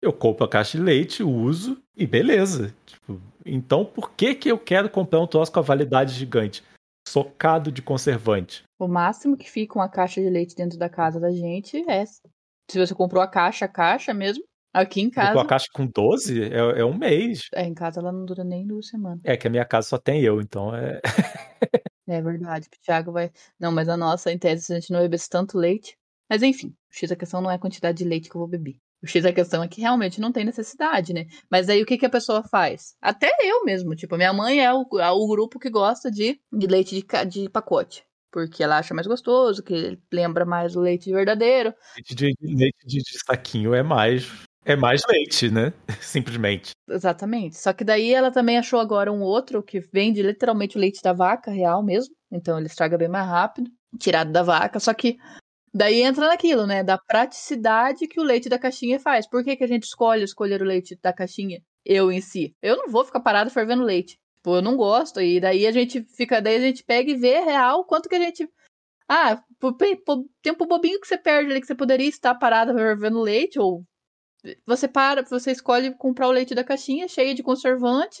Eu 0.00 0.12
compro 0.12 0.44
a 0.44 0.48
caixa 0.48 0.76
de 0.76 0.84
leite, 0.84 1.22
uso 1.22 1.80
e 1.96 2.06
beleza. 2.06 2.74
Tipo, 2.84 3.20
então 3.46 3.84
por 3.84 4.10
que, 4.12 4.34
que 4.34 4.50
eu 4.50 4.58
quero 4.58 4.90
comprar 4.90 5.20
um 5.20 5.26
troço 5.26 5.52
com 5.52 5.60
a 5.60 5.62
validade 5.62 6.12
gigante? 6.12 6.62
Socado 7.08 7.72
de 7.72 7.82
conservante. 7.82 8.64
O 8.78 8.86
máximo 8.86 9.36
que 9.36 9.50
fica 9.50 9.78
uma 9.78 9.88
caixa 9.88 10.20
de 10.20 10.28
leite 10.28 10.54
dentro 10.54 10.78
da 10.78 10.88
casa 10.88 11.18
da 11.18 11.30
gente 11.30 11.84
é. 11.88 12.04
Se 12.04 12.78
você 12.78 12.94
comprou 12.94 13.22
a 13.22 13.28
caixa, 13.28 13.64
a 13.64 13.68
caixa 13.68 14.14
mesmo, 14.14 14.44
Aqui 14.72 15.02
em 15.02 15.10
casa. 15.10 15.38
A 15.38 15.44
caixa 15.44 15.66
com 15.72 15.86
12 15.86 16.44
é, 16.44 16.80
é 16.80 16.84
um 16.84 16.96
mês. 16.96 17.42
É, 17.54 17.64
em 17.64 17.74
casa 17.74 18.00
ela 18.00 18.10
não 18.10 18.24
dura 18.24 18.42
nem 18.42 18.66
duas 18.66 18.88
semanas. 18.88 19.20
É 19.24 19.36
que 19.36 19.46
a 19.46 19.50
minha 19.50 19.64
casa 19.66 19.88
só 19.88 19.98
tem 19.98 20.22
eu, 20.22 20.40
então 20.40 20.74
é. 20.74 21.00
é 22.08 22.22
verdade. 22.22 22.68
O 22.68 22.82
Thiago 22.82 23.12
vai. 23.12 23.30
Não, 23.60 23.70
mas 23.70 23.88
a 23.88 23.96
nossa, 23.96 24.32
em 24.32 24.38
tese, 24.38 24.64
se 24.64 24.72
a 24.72 24.80
gente 24.80 24.90
não 24.90 25.00
bebesse 25.00 25.28
tanto 25.28 25.58
leite. 25.58 25.96
Mas 26.28 26.42
enfim, 26.42 26.68
o 26.68 26.96
X 26.96 27.10
da 27.10 27.16
questão 27.16 27.42
não 27.42 27.50
é 27.50 27.56
a 27.56 27.58
quantidade 27.58 27.98
de 27.98 28.04
leite 28.04 28.30
que 28.30 28.36
eu 28.36 28.40
vou 28.40 28.48
beber. 28.48 28.76
O 29.02 29.06
X 29.06 29.24
da 29.24 29.32
questão 29.32 29.62
é 29.62 29.68
que 29.68 29.80
realmente 29.80 30.20
não 30.20 30.32
tem 30.32 30.44
necessidade, 30.44 31.12
né? 31.12 31.26
Mas 31.50 31.68
aí 31.68 31.82
o 31.82 31.86
que, 31.86 31.98
que 31.98 32.06
a 32.06 32.10
pessoa 32.10 32.42
faz? 32.42 32.94
Até 33.02 33.30
eu 33.42 33.64
mesmo, 33.64 33.94
tipo, 33.94 34.16
minha 34.16 34.32
mãe 34.32 34.64
é 34.64 34.72
o, 34.72 34.86
é 34.98 35.10
o 35.10 35.26
grupo 35.26 35.58
que 35.58 35.68
gosta 35.68 36.10
de, 36.10 36.40
de 36.50 36.66
leite 36.66 36.94
de, 36.94 37.26
de 37.26 37.50
pacote 37.50 38.04
porque 38.30 38.62
ela 38.62 38.78
acha 38.78 38.94
mais 38.94 39.06
gostoso, 39.06 39.62
que 39.62 39.98
lembra 40.10 40.46
mais 40.46 40.74
o 40.74 40.80
leite 40.80 41.12
verdadeiro. 41.12 41.74
Leite 41.94 42.14
de, 42.14 42.34
leite 42.40 42.86
de, 42.86 42.98
de 43.00 43.18
saquinho 43.26 43.74
é 43.74 43.82
mais 43.82 44.46
é 44.64 44.76
mais 44.76 45.02
leite, 45.08 45.50
né? 45.50 45.72
Simplesmente. 46.00 46.70
Exatamente. 46.88 47.58
Só 47.58 47.72
que 47.72 47.84
daí 47.84 48.12
ela 48.12 48.30
também 48.30 48.58
achou 48.58 48.78
agora 48.78 49.12
um 49.12 49.22
outro 49.22 49.62
que 49.62 49.80
vende 49.80 50.22
literalmente 50.22 50.76
o 50.76 50.80
leite 50.80 51.02
da 51.02 51.12
vaca 51.12 51.50
real 51.50 51.82
mesmo. 51.82 52.14
Então 52.30 52.58
ele 52.58 52.66
estraga 52.66 52.96
bem 52.96 53.08
mais 53.08 53.26
rápido, 53.26 53.70
tirado 53.98 54.30
da 54.30 54.42
vaca. 54.42 54.78
Só 54.78 54.94
que 54.94 55.18
daí 55.74 56.02
entra 56.02 56.28
naquilo, 56.28 56.66
né? 56.66 56.82
Da 56.84 56.96
praticidade 56.96 58.06
que 58.06 58.20
o 58.20 58.24
leite 58.24 58.48
da 58.48 58.58
caixinha 58.58 59.00
faz. 59.00 59.28
Por 59.28 59.42
que, 59.42 59.56
que 59.56 59.64
a 59.64 59.68
gente 59.68 59.84
escolhe 59.84 60.22
escolher 60.22 60.62
o 60.62 60.66
leite 60.66 60.98
da 61.02 61.12
caixinha? 61.12 61.60
Eu 61.84 62.12
em 62.12 62.20
si. 62.20 62.54
Eu 62.62 62.76
não 62.76 62.88
vou 62.88 63.04
ficar 63.04 63.20
parado 63.20 63.50
fervendo 63.50 63.82
leite. 63.82 64.16
Tipo, 64.36 64.56
eu 64.56 64.62
não 64.62 64.76
gosto. 64.76 65.20
E 65.20 65.40
daí 65.40 65.66
a 65.66 65.72
gente 65.72 66.02
fica. 66.16 66.40
Daí 66.40 66.56
a 66.56 66.60
gente 66.60 66.84
pega 66.84 67.10
e 67.10 67.16
vê 67.16 67.40
real 67.40 67.84
quanto 67.84 68.08
que 68.08 68.14
a 68.14 68.20
gente. 68.20 68.48
Ah, 69.08 69.42
tempo 70.42 70.66
bobinho 70.66 71.00
que 71.00 71.06
você 71.06 71.18
perde 71.18 71.50
ali, 71.50 71.60
que 71.60 71.66
você 71.66 71.74
poderia 71.74 72.08
estar 72.08 72.34
parado 72.36 72.72
fervendo 72.72 73.20
leite, 73.20 73.58
ou 73.58 73.84
você 74.66 74.88
para, 74.88 75.22
você 75.22 75.52
escolhe 75.52 75.94
comprar 75.94 76.28
o 76.28 76.32
leite 76.32 76.54
da 76.54 76.64
caixinha 76.64 77.08
cheio 77.08 77.34
de 77.34 77.42
conservante, 77.42 78.18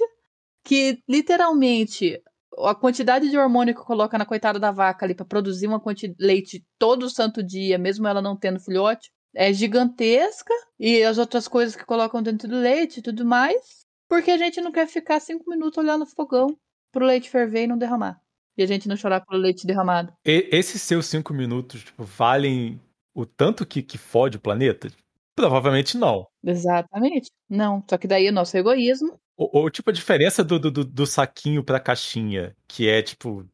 que 0.64 1.02
literalmente 1.08 2.22
a 2.58 2.74
quantidade 2.74 3.30
de 3.30 3.38
hormônio 3.38 3.74
que 3.74 3.80
coloca 3.80 4.18
na 4.18 4.26
coitada 4.26 4.58
da 4.58 4.70
vaca 4.70 5.04
ali 5.06 5.14
para 5.14 5.24
produzir 5.24 5.66
uma 5.66 5.80
quantidade 5.80 6.18
de 6.18 6.24
leite 6.24 6.64
todo 6.78 7.08
santo 7.08 7.42
dia, 7.42 7.78
mesmo 7.78 8.06
ela 8.06 8.20
não 8.20 8.36
tendo 8.36 8.60
filhote, 8.60 9.10
é 9.34 9.52
gigantesca. 9.52 10.52
E 10.78 11.02
as 11.02 11.18
outras 11.18 11.48
coisas 11.48 11.74
que 11.74 11.84
colocam 11.84 12.22
dentro 12.22 12.48
do 12.48 12.56
leite 12.56 12.98
e 12.98 13.02
tudo 13.02 13.24
mais, 13.24 13.86
porque 14.08 14.30
a 14.30 14.38
gente 14.38 14.60
não 14.60 14.72
quer 14.72 14.86
ficar 14.86 15.20
cinco 15.20 15.48
minutos 15.48 15.78
olhando 15.78 16.00
no 16.00 16.06
fogão 16.06 16.56
pro 16.92 17.06
leite 17.06 17.30
ferver 17.30 17.64
e 17.64 17.66
não 17.66 17.78
derramar. 17.78 18.20
E 18.56 18.62
a 18.62 18.66
gente 18.66 18.86
não 18.86 18.96
chorar 18.96 19.20
pelo 19.20 19.40
leite 19.40 19.66
derramado. 19.66 20.12
E, 20.26 20.48
esses 20.52 20.82
seus 20.82 21.06
cinco 21.06 21.32
minutos 21.32 21.82
tipo, 21.82 22.04
valem 22.04 22.78
o 23.14 23.24
tanto 23.24 23.64
que, 23.64 23.82
que 23.82 23.96
fode 23.96 24.36
o 24.36 24.40
planeta? 24.40 24.90
Provavelmente 25.34 25.96
não. 25.96 26.26
Exatamente. 26.44 27.30
Não. 27.48 27.82
Só 27.88 27.96
que 27.96 28.06
daí 28.06 28.28
o 28.28 28.32
nosso 28.32 28.56
egoísmo. 28.56 29.18
Ou, 29.36 29.50
ou 29.52 29.70
tipo 29.70 29.90
a 29.90 29.92
diferença 29.92 30.44
do, 30.44 30.58
do, 30.58 30.84
do 30.84 31.06
saquinho 31.06 31.64
pra 31.64 31.80
caixinha, 31.80 32.54
que 32.68 32.88
é 32.88 33.02
tipo 33.02 33.46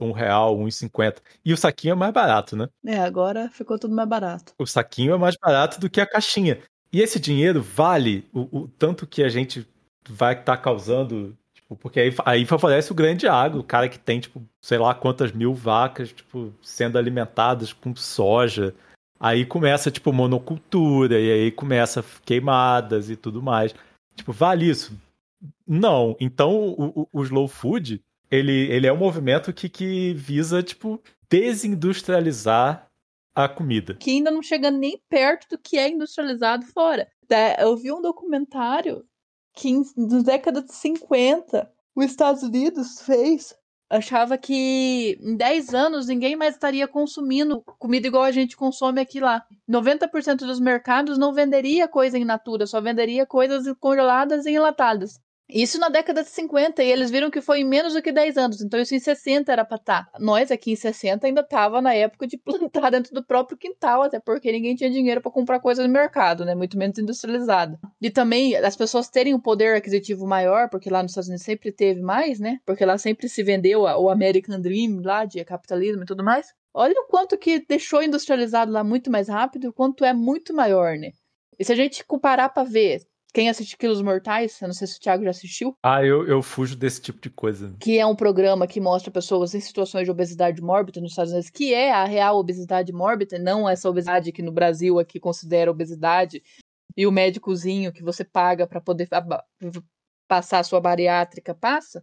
um 0.00 0.12
real, 0.12 0.56
um 0.56 0.68
e 0.68 0.72
cinquenta. 0.72 1.20
E 1.44 1.52
o 1.52 1.56
saquinho 1.56 1.92
é 1.92 1.94
mais 1.94 2.12
barato, 2.12 2.56
né? 2.56 2.68
É, 2.86 2.98
agora 2.98 3.50
ficou 3.50 3.78
tudo 3.78 3.94
mais 3.94 4.08
barato. 4.08 4.52
O 4.58 4.66
saquinho 4.66 5.14
é 5.14 5.18
mais 5.18 5.36
barato 5.40 5.80
do 5.80 5.90
que 5.90 6.00
a 6.00 6.06
caixinha. 6.06 6.62
E 6.92 7.00
esse 7.00 7.20
dinheiro 7.20 7.62
vale 7.62 8.26
o, 8.32 8.60
o 8.60 8.68
tanto 8.68 9.06
que 9.06 9.22
a 9.22 9.28
gente 9.28 9.66
vai 10.08 10.32
estar 10.32 10.56
tá 10.56 10.62
causando 10.62 11.36
Porque 11.80 12.00
aí, 12.00 12.14
aí 12.24 12.46
favorece 12.46 12.90
o 12.92 12.94
grande 12.94 13.28
agro, 13.28 13.60
o 13.60 13.64
cara 13.64 13.88
que 13.88 13.98
tem, 13.98 14.20
tipo, 14.20 14.42
sei 14.62 14.78
lá 14.78 14.94
quantas 14.94 15.32
mil 15.32 15.52
vacas, 15.52 16.12
tipo, 16.12 16.54
sendo 16.62 16.96
alimentadas 16.96 17.72
com 17.72 17.94
soja. 17.94 18.74
Aí 19.20 19.44
começa, 19.44 19.90
tipo, 19.90 20.12
monocultura, 20.12 21.18
e 21.18 21.30
aí 21.30 21.50
começa 21.50 22.04
queimadas 22.24 23.10
e 23.10 23.16
tudo 23.16 23.42
mais. 23.42 23.74
Tipo, 24.14 24.32
vale 24.32 24.68
isso? 24.68 24.98
Não. 25.66 26.16
Então, 26.20 26.52
o, 26.52 27.00
o, 27.00 27.08
o 27.12 27.22
slow 27.24 27.48
food, 27.48 28.02
ele, 28.30 28.52
ele 28.70 28.86
é 28.86 28.92
um 28.92 28.96
movimento 28.96 29.52
que, 29.52 29.68
que 29.68 30.14
visa, 30.14 30.62
tipo, 30.62 31.00
desindustrializar 31.28 32.88
a 33.34 33.48
comida. 33.48 33.94
Que 33.94 34.10
ainda 34.10 34.30
não 34.30 34.42
chega 34.42 34.70
nem 34.70 35.00
perto 35.08 35.48
do 35.50 35.58
que 35.58 35.78
é 35.78 35.88
industrializado 35.88 36.66
fora. 36.66 37.08
É, 37.30 37.62
eu 37.62 37.76
vi 37.76 37.92
um 37.92 38.02
documentário 38.02 39.04
que 39.54 39.72
na 39.96 40.22
década 40.22 40.62
de 40.62 40.72
50 40.72 41.70
os 41.94 42.04
Estados 42.04 42.42
Unidos 42.42 43.00
fez 43.00 43.54
achava 43.90 44.36
que 44.36 45.18
em 45.20 45.36
10 45.36 45.74
anos 45.74 46.06
ninguém 46.06 46.36
mais 46.36 46.54
estaria 46.54 46.86
consumindo 46.86 47.62
comida 47.78 48.06
igual 48.06 48.24
a 48.24 48.32
gente 48.32 48.56
consome 48.56 49.00
aqui 49.00 49.20
lá. 49.20 49.44
90% 49.68 50.38
dos 50.38 50.60
mercados 50.60 51.18
não 51.18 51.32
venderia 51.32 51.88
coisa 51.88 52.18
em 52.18 52.24
natura, 52.24 52.66
só 52.66 52.80
venderia 52.80 53.26
coisas 53.26 53.66
congeladas 53.80 54.46
e 54.46 54.50
enlatadas. 54.52 55.20
Isso 55.50 55.78
na 55.78 55.88
década 55.88 56.22
de 56.22 56.28
50, 56.28 56.82
e 56.82 56.90
eles 56.90 57.10
viram 57.10 57.30
que 57.30 57.40
foi 57.40 57.60
em 57.60 57.64
menos 57.64 57.94
do 57.94 58.02
que 58.02 58.12
10 58.12 58.36
anos, 58.36 58.60
então 58.60 58.78
isso 58.78 58.94
em 58.94 58.98
60 58.98 59.50
era 59.50 59.64
pra 59.64 59.76
estar. 59.76 60.10
Tá. 60.10 60.18
Nós 60.18 60.50
aqui 60.50 60.72
em 60.72 60.76
60 60.76 61.26
ainda 61.26 61.42
tava 61.42 61.80
na 61.80 61.94
época 61.94 62.26
de 62.26 62.36
plantar 62.38 62.90
dentro 62.90 63.14
do 63.14 63.24
próprio 63.24 63.56
quintal, 63.56 64.02
até 64.02 64.20
porque 64.20 64.52
ninguém 64.52 64.76
tinha 64.76 64.90
dinheiro 64.90 65.22
para 65.22 65.30
comprar 65.30 65.58
coisa 65.58 65.82
no 65.82 65.88
mercado, 65.92 66.44
né? 66.44 66.54
Muito 66.54 66.76
menos 66.76 66.98
industrializada. 66.98 67.78
E 68.00 68.10
também 68.10 68.56
as 68.56 68.76
pessoas 68.76 69.08
terem 69.08 69.34
um 69.34 69.40
poder 69.40 69.74
aquisitivo 69.76 70.26
maior, 70.26 70.68
porque 70.68 70.90
lá 70.90 71.02
nos 71.02 71.12
Estados 71.12 71.28
Unidos 71.28 71.44
sempre 71.44 71.72
teve 71.72 72.02
mais, 72.02 72.38
né? 72.38 72.60
Porque 72.66 72.84
lá 72.84 72.98
sempre 72.98 73.26
se 73.28 73.42
vendeu 73.42 73.82
o 73.82 74.10
American 74.10 74.60
Dream 74.60 75.00
lá 75.02 75.24
de 75.24 75.42
capitalismo 75.44 76.02
e 76.02 76.06
tudo 76.06 76.22
mais. 76.22 76.52
Olha 76.74 76.94
o 76.94 77.06
quanto 77.06 77.38
que 77.38 77.64
deixou 77.66 78.02
industrializado 78.02 78.70
lá 78.70 78.84
muito 78.84 79.10
mais 79.10 79.28
rápido, 79.28 79.68
o 79.68 79.72
quanto 79.72 80.04
é 80.04 80.12
muito 80.12 80.54
maior, 80.54 80.96
né? 80.96 81.12
E 81.58 81.64
se 81.64 81.72
a 81.72 81.74
gente 81.74 82.04
comparar 82.04 82.50
para 82.50 82.68
ver, 82.68 83.00
quem 83.38 83.48
assiste 83.48 83.76
Quilos 83.76 84.02
Mortais, 84.02 84.60
eu 84.60 84.66
não 84.66 84.74
sei 84.74 84.88
se 84.88 84.96
o 84.96 85.00
Thiago 85.00 85.22
já 85.22 85.30
assistiu. 85.30 85.72
Ah, 85.80 86.04
eu, 86.04 86.26
eu 86.26 86.42
fujo 86.42 86.74
desse 86.74 87.00
tipo 87.00 87.20
de 87.20 87.30
coisa. 87.30 87.72
Que 87.80 87.96
é 87.96 88.04
um 88.04 88.16
programa 88.16 88.66
que 88.66 88.80
mostra 88.80 89.12
pessoas 89.12 89.54
em 89.54 89.60
situações 89.60 90.06
de 90.06 90.10
obesidade 90.10 90.60
mórbida 90.60 91.00
nos 91.00 91.12
Estados 91.12 91.30
Unidos, 91.30 91.48
que 91.48 91.72
é 91.72 91.92
a 91.92 92.04
real 92.04 92.36
obesidade 92.36 92.92
mórbida, 92.92 93.38
não 93.38 93.68
essa 93.68 93.88
obesidade 93.88 94.32
que 94.32 94.42
no 94.42 94.50
Brasil 94.50 94.98
aqui 94.98 95.20
considera 95.20 95.70
obesidade, 95.70 96.42
e 96.96 97.06
o 97.06 97.12
médicozinho 97.12 97.92
que 97.92 98.02
você 98.02 98.24
paga 98.24 98.66
para 98.66 98.80
poder 98.80 99.08
passar 100.26 100.58
a 100.58 100.64
sua 100.64 100.80
bariátrica 100.80 101.54
passa, 101.54 102.02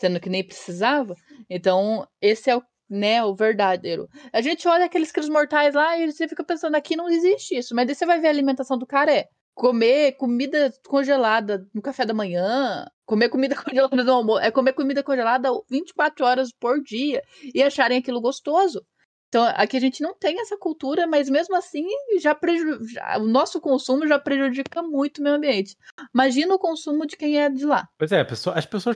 sendo 0.00 0.18
que 0.18 0.30
nem 0.30 0.42
precisava. 0.42 1.14
Então, 1.50 2.08
esse 2.18 2.48
é 2.48 2.56
o 2.56 2.62
né, 2.88 3.22
o 3.24 3.34
verdadeiro. 3.34 4.06
A 4.32 4.42
gente 4.42 4.68
olha 4.68 4.84
aqueles 4.84 5.10
quilos 5.10 5.28
mortais 5.28 5.74
lá 5.74 5.98
e 5.98 6.12
você 6.12 6.28
fica 6.28 6.44
pensando, 6.44 6.74
aqui 6.74 6.94
não 6.94 7.08
existe 7.08 7.56
isso. 7.56 7.74
Mas 7.74 7.86
daí 7.86 7.94
você 7.94 8.04
vai 8.04 8.20
ver 8.20 8.26
a 8.26 8.30
alimentação 8.30 8.76
do 8.76 8.86
cara 8.86 9.10
é 9.10 9.28
comer 9.54 10.12
comida 10.12 10.72
congelada 10.86 11.66
no 11.74 11.82
café 11.82 12.04
da 12.04 12.14
manhã, 12.14 12.86
comer 13.04 13.28
comida 13.28 13.54
congelada 13.62 14.04
no 14.04 14.12
almoço, 14.12 14.40
é 14.40 14.50
comer 14.50 14.72
comida 14.72 15.02
congelada 15.02 15.48
24 15.70 16.24
horas 16.24 16.52
por 16.52 16.80
dia 16.82 17.22
e 17.54 17.62
acharem 17.62 17.98
aquilo 17.98 18.20
gostoso. 18.20 18.84
Então, 19.28 19.50
aqui 19.56 19.78
a 19.78 19.80
gente 19.80 20.02
não 20.02 20.14
tem 20.14 20.38
essa 20.42 20.58
cultura, 20.58 21.06
mas 21.06 21.30
mesmo 21.30 21.56
assim, 21.56 21.86
já, 22.20 22.34
preju... 22.34 22.86
já 22.86 23.16
o 23.18 23.26
nosso 23.26 23.62
consumo 23.62 24.06
já 24.06 24.18
prejudica 24.18 24.82
muito 24.82 25.18
o 25.18 25.22
meio 25.22 25.36
ambiente. 25.36 25.74
Imagina 26.14 26.54
o 26.54 26.58
consumo 26.58 27.06
de 27.06 27.16
quem 27.16 27.40
é 27.40 27.48
de 27.48 27.64
lá. 27.64 27.88
Pois 27.98 28.12
é, 28.12 28.20
as 28.54 28.66
pessoas 28.66 28.94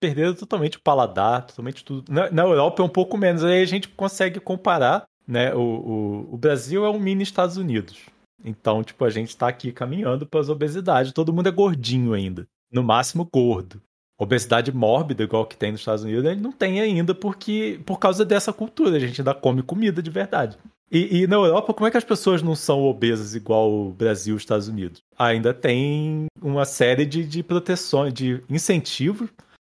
perderam 0.00 0.34
totalmente 0.34 0.78
o 0.78 0.82
paladar, 0.82 1.46
totalmente 1.46 1.84
tudo. 1.84 2.12
Na, 2.12 2.30
na, 2.30 2.42
Europa 2.42 2.80
é 2.80 2.86
um 2.86 2.88
pouco 2.88 3.18
menos, 3.18 3.42
aí 3.42 3.60
a 3.60 3.66
gente 3.66 3.88
consegue 3.88 4.38
comparar, 4.38 5.04
né? 5.26 5.52
O, 5.52 5.60
o, 5.60 6.34
o 6.34 6.38
Brasil 6.38 6.84
é 6.84 6.90
um 6.90 7.00
mini 7.00 7.24
Estados 7.24 7.56
Unidos. 7.56 8.06
Então, 8.44 8.82
tipo, 8.82 9.04
a 9.04 9.10
gente 9.10 9.36
tá 9.36 9.48
aqui 9.48 9.72
caminhando 9.72 10.26
para 10.26 10.40
as 10.40 10.48
obesidades. 10.48 11.12
Todo 11.12 11.32
mundo 11.32 11.48
é 11.48 11.52
gordinho 11.52 12.12
ainda. 12.12 12.46
No 12.70 12.82
máximo, 12.82 13.28
gordo. 13.30 13.80
Obesidade 14.18 14.72
mórbida, 14.72 15.22
igual 15.22 15.46
que 15.46 15.56
tem 15.56 15.72
nos 15.72 15.80
Estados 15.80 16.04
Unidos, 16.04 16.24
ele 16.24 16.40
não 16.40 16.52
tem 16.52 16.80
ainda 16.80 17.14
porque 17.14 17.80
por 17.84 17.98
causa 17.98 18.24
dessa 18.24 18.52
cultura. 18.52 18.96
A 18.96 19.00
gente 19.00 19.20
ainda 19.20 19.34
come 19.34 19.62
comida 19.62 20.02
de 20.02 20.10
verdade. 20.10 20.58
E, 20.90 21.22
e, 21.22 21.26
na 21.26 21.36
Europa, 21.36 21.72
como 21.72 21.86
é 21.86 21.90
que 21.90 21.96
as 21.96 22.04
pessoas 22.04 22.42
não 22.42 22.54
são 22.54 22.82
obesas 22.82 23.34
igual 23.34 23.72
o 23.72 23.92
Brasil 23.92 24.34
e 24.34 24.36
os 24.36 24.42
Estados 24.42 24.68
Unidos? 24.68 25.02
Ainda 25.18 25.54
tem 25.54 26.26
uma 26.40 26.66
série 26.66 27.06
de, 27.06 27.24
de 27.24 27.42
proteções, 27.42 28.12
de 28.12 28.42
incentivos 28.50 29.30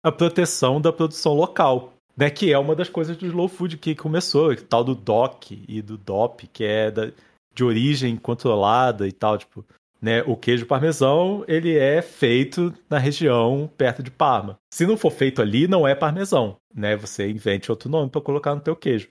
à 0.02 0.11
proteção 0.11 0.81
da 0.81 0.92
produção 0.92 1.35
local. 1.35 1.92
Né, 2.14 2.28
que 2.28 2.52
é 2.52 2.59
uma 2.59 2.76
das 2.76 2.90
coisas 2.90 3.16
do 3.16 3.25
slow 3.25 3.49
food 3.49 3.78
que 3.78 3.95
começou, 3.95 4.54
tal 4.54 4.85
do 4.85 4.95
DOC 4.95 5.64
e 5.66 5.81
do 5.81 5.97
DOP, 5.97 6.47
que 6.52 6.62
é 6.62 6.90
da, 6.90 7.11
de 7.54 7.64
origem 7.64 8.16
controlada 8.16 9.06
e 9.06 9.12
tal, 9.12 9.38
tipo, 9.38 9.64
né, 10.02 10.23
o 10.26 10.37
queijo 10.37 10.66
parmesão, 10.66 11.44
ele 11.47 11.76
é 11.76 12.02
feito 12.02 12.75
na 12.90 12.99
região 12.99 13.71
perto 13.76 14.02
de 14.02 14.11
Parma. 14.11 14.59
Se 14.73 14.85
não 14.85 14.97
for 14.97 15.12
feito 15.12 15.40
ali, 15.40 15.68
não 15.68 15.87
é 15.87 15.94
parmesão, 15.94 16.56
né? 16.75 16.97
Você 16.97 17.30
invente 17.30 17.71
outro 17.71 17.88
nome 17.88 18.11
para 18.11 18.21
colocar 18.21 18.52
no 18.54 18.61
teu 18.61 18.75
queijo. 18.75 19.09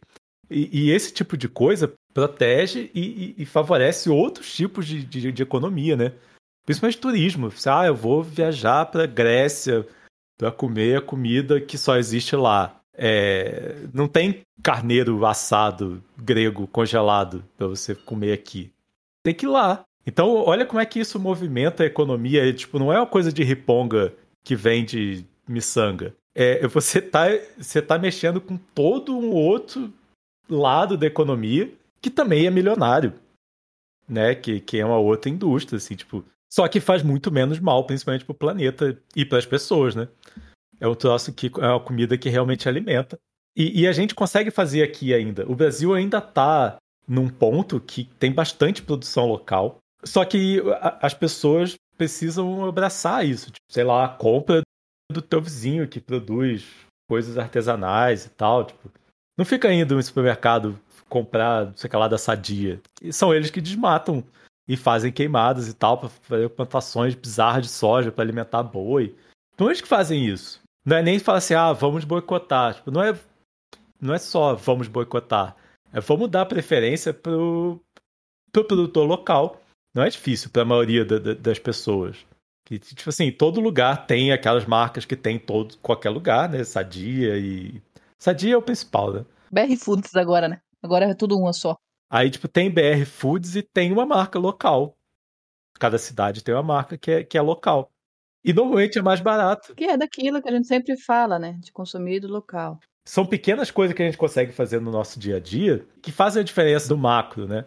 E, 0.49 0.69
e, 0.73 0.91
esse 0.91 1.13
tipo 1.13 1.37
de 1.37 1.47
coisa 1.47 1.93
protege 2.13 2.91
e, 2.93 3.35
e, 3.37 3.43
e 3.43 3.45
favorece 3.45 4.09
outros 4.09 4.53
tipos 4.53 4.85
de, 4.85 5.01
de, 5.05 5.31
de, 5.31 5.41
economia, 5.41 5.95
né? 5.95 6.11
Principalmente 6.65 6.97
turismo. 6.97 7.49
Você, 7.49 7.69
ah, 7.69 7.85
eu 7.85 7.95
vou 7.95 8.21
viajar 8.21 8.85
para 8.87 9.05
Grécia 9.05 9.87
para 10.37 10.51
comer 10.51 10.97
a 10.97 11.01
comida 11.01 11.61
que 11.61 11.77
só 11.77 11.95
existe 11.95 12.35
lá. 12.35 12.80
É, 12.93 13.85
não 13.93 14.07
tem 14.07 14.41
carneiro 14.61 15.25
assado 15.25 16.03
grego 16.17 16.67
congelado 16.67 17.43
para 17.57 17.67
você 17.67 17.95
comer 17.95 18.33
aqui. 18.33 18.71
Tem 19.23 19.33
que 19.33 19.45
ir 19.45 19.49
lá. 19.49 19.83
Então, 20.05 20.35
olha 20.35 20.65
como 20.65 20.79
é 20.79 20.85
que 20.85 20.99
isso 20.99 21.19
movimenta 21.19 21.83
a 21.83 21.85
economia. 21.85 22.51
Tipo, 22.53 22.79
não 22.79 22.91
é 22.91 22.97
uma 22.97 23.07
coisa 23.07 23.31
de 23.31 23.43
riponga 23.43 24.13
que 24.43 24.55
vem 24.55 24.83
de 24.83 25.25
miçanga. 25.47 26.15
É, 26.33 26.65
você 26.67 27.01
tá, 27.01 27.27
você 27.57 27.81
tá 27.81 27.97
mexendo 27.97 28.41
com 28.41 28.57
todo 28.57 29.17
um 29.17 29.31
outro 29.31 29.91
lado 30.49 30.97
da 30.97 31.07
economia 31.07 31.71
que 32.01 32.09
também 32.09 32.45
é 32.45 32.51
milionário, 32.51 33.13
né? 34.07 34.33
Que, 34.33 34.59
que 34.59 34.79
é 34.79 34.85
uma 34.85 34.97
outra 34.97 35.29
indústria, 35.29 35.77
assim, 35.77 35.95
tipo. 35.95 36.25
Só 36.51 36.67
que 36.67 36.81
faz 36.81 37.01
muito 37.01 37.31
menos 37.31 37.59
mal, 37.59 37.85
principalmente 37.85 38.25
pro 38.25 38.33
planeta 38.33 38.97
e 39.15 39.23
para 39.23 39.37
as 39.37 39.45
pessoas, 39.45 39.95
né? 39.95 40.09
É 40.81 40.87
um 40.87 40.95
troço 40.95 41.31
que 41.31 41.51
é 41.59 41.67
uma 41.67 41.79
comida 41.79 42.17
que 42.17 42.27
realmente 42.27 42.67
alimenta. 42.67 43.19
E, 43.55 43.81
e 43.81 43.87
a 43.87 43.91
gente 43.91 44.15
consegue 44.15 44.49
fazer 44.49 44.81
aqui 44.81 45.13
ainda. 45.13 45.49
O 45.49 45.55
Brasil 45.55 45.93
ainda 45.93 46.17
está 46.17 46.77
num 47.07 47.29
ponto 47.29 47.79
que 47.79 48.05
tem 48.17 48.33
bastante 48.33 48.81
produção 48.81 49.27
local. 49.27 49.77
Só 50.03 50.25
que 50.25 50.59
as 50.99 51.13
pessoas 51.13 51.75
precisam 51.95 52.65
abraçar 52.65 53.23
isso. 53.23 53.51
Tipo, 53.51 53.71
sei 53.71 53.83
lá, 53.83 54.05
a 54.05 54.09
compra 54.09 54.61
do 55.11 55.21
teu 55.21 55.39
vizinho 55.39 55.87
que 55.87 55.99
produz 55.99 56.65
coisas 57.07 57.37
artesanais 57.37 58.25
e 58.25 58.29
tal. 58.29 58.65
Tipo, 58.65 58.89
não 59.37 59.45
fica 59.45 59.71
indo 59.71 59.95
no 59.95 60.01
supermercado 60.01 60.79
comprar, 61.07 61.71
sei 61.75 61.89
lá, 61.93 62.07
da 62.07 62.17
sadia. 62.17 62.81
E 63.01 63.13
são 63.13 63.33
eles 63.33 63.51
que 63.51 63.61
desmatam 63.61 64.23
e 64.67 64.77
fazem 64.77 65.11
queimadas 65.11 65.67
e 65.67 65.73
tal, 65.73 65.97
para 65.97 66.09
fazer 66.09 66.49
plantações 66.49 67.13
bizarras 67.13 67.65
de 67.65 67.71
soja 67.71 68.11
para 68.11 68.23
alimentar 68.23 68.63
boi. 68.63 69.13
Então 69.53 69.67
eles 69.67 69.81
que 69.81 69.87
fazem 69.87 70.25
isso. 70.25 70.60
Não 70.85 70.97
é 70.97 71.03
nem 71.03 71.19
falar 71.19 71.37
assim, 71.37 71.53
ah, 71.53 71.73
vamos 71.73 72.03
boicotar. 72.03 72.75
Tipo, 72.75 72.91
não 72.91 73.03
é, 73.03 73.17
não 73.99 74.13
é 74.13 74.17
só 74.17 74.55
vamos 74.55 74.87
boicotar. 74.87 75.55
É 75.93 75.99
vamos 75.99 76.29
dar 76.29 76.45
preferência 76.45 77.13
pro, 77.13 77.79
pro 78.51 78.65
produtor 78.65 79.07
local. 79.07 79.61
Não 79.93 80.03
é 80.03 80.09
difícil 80.09 80.49
para 80.49 80.61
a 80.61 80.65
maioria 80.65 81.03
da, 81.03 81.19
da, 81.19 81.33
das 81.33 81.59
pessoas. 81.59 82.17
Que, 82.65 82.79
tipo 82.79 83.09
assim, 83.09 83.31
todo 83.31 83.59
lugar 83.59 84.07
tem 84.07 84.31
aquelas 84.31 84.65
marcas 84.65 85.03
que 85.03 85.15
tem 85.15 85.37
todo 85.37 85.77
qualquer 85.79 86.09
lugar, 86.09 86.49
né? 86.49 86.63
Sadia 86.63 87.37
e. 87.37 87.81
Sadia 88.17 88.53
é 88.53 88.57
o 88.57 88.61
principal, 88.61 89.13
né? 89.13 89.25
BR 89.51 89.75
Foods 89.77 90.15
agora, 90.15 90.47
né? 90.47 90.61
Agora 90.81 91.05
é 91.05 91.13
tudo 91.13 91.37
uma 91.37 91.51
só. 91.51 91.77
Aí, 92.09 92.29
tipo, 92.29 92.47
tem 92.47 92.71
BR 92.71 93.05
Foods 93.05 93.55
e 93.55 93.61
tem 93.61 93.91
uma 93.91 94.05
marca 94.05 94.39
local. 94.39 94.95
Cada 95.79 95.97
cidade 95.97 96.43
tem 96.43 96.53
uma 96.53 96.63
marca 96.63 96.97
que 96.97 97.11
é, 97.11 97.23
que 97.23 97.37
é 97.37 97.41
local. 97.41 97.91
E 98.43 98.53
normalmente 98.53 98.97
é 98.97 99.01
mais 99.01 99.19
barato. 99.19 99.75
Que 99.75 99.85
é 99.85 99.97
daquilo 99.97 100.41
que 100.41 100.49
a 100.49 100.51
gente 100.51 100.67
sempre 100.67 100.97
fala, 100.97 101.37
né? 101.37 101.57
De 101.59 101.71
consumir 101.71 102.19
do 102.19 102.27
local. 102.27 102.79
São 103.05 103.25
pequenas 103.25 103.71
coisas 103.71 103.95
que 103.95 104.01
a 104.01 104.05
gente 104.05 104.17
consegue 104.17 104.51
fazer 104.51 104.79
no 104.79 104.91
nosso 104.91 105.19
dia 105.19 105.37
a 105.37 105.39
dia 105.39 105.85
que 106.01 106.11
fazem 106.11 106.41
a 106.41 106.45
diferença 106.45 106.87
do 106.87 106.97
macro, 106.97 107.47
né? 107.47 107.65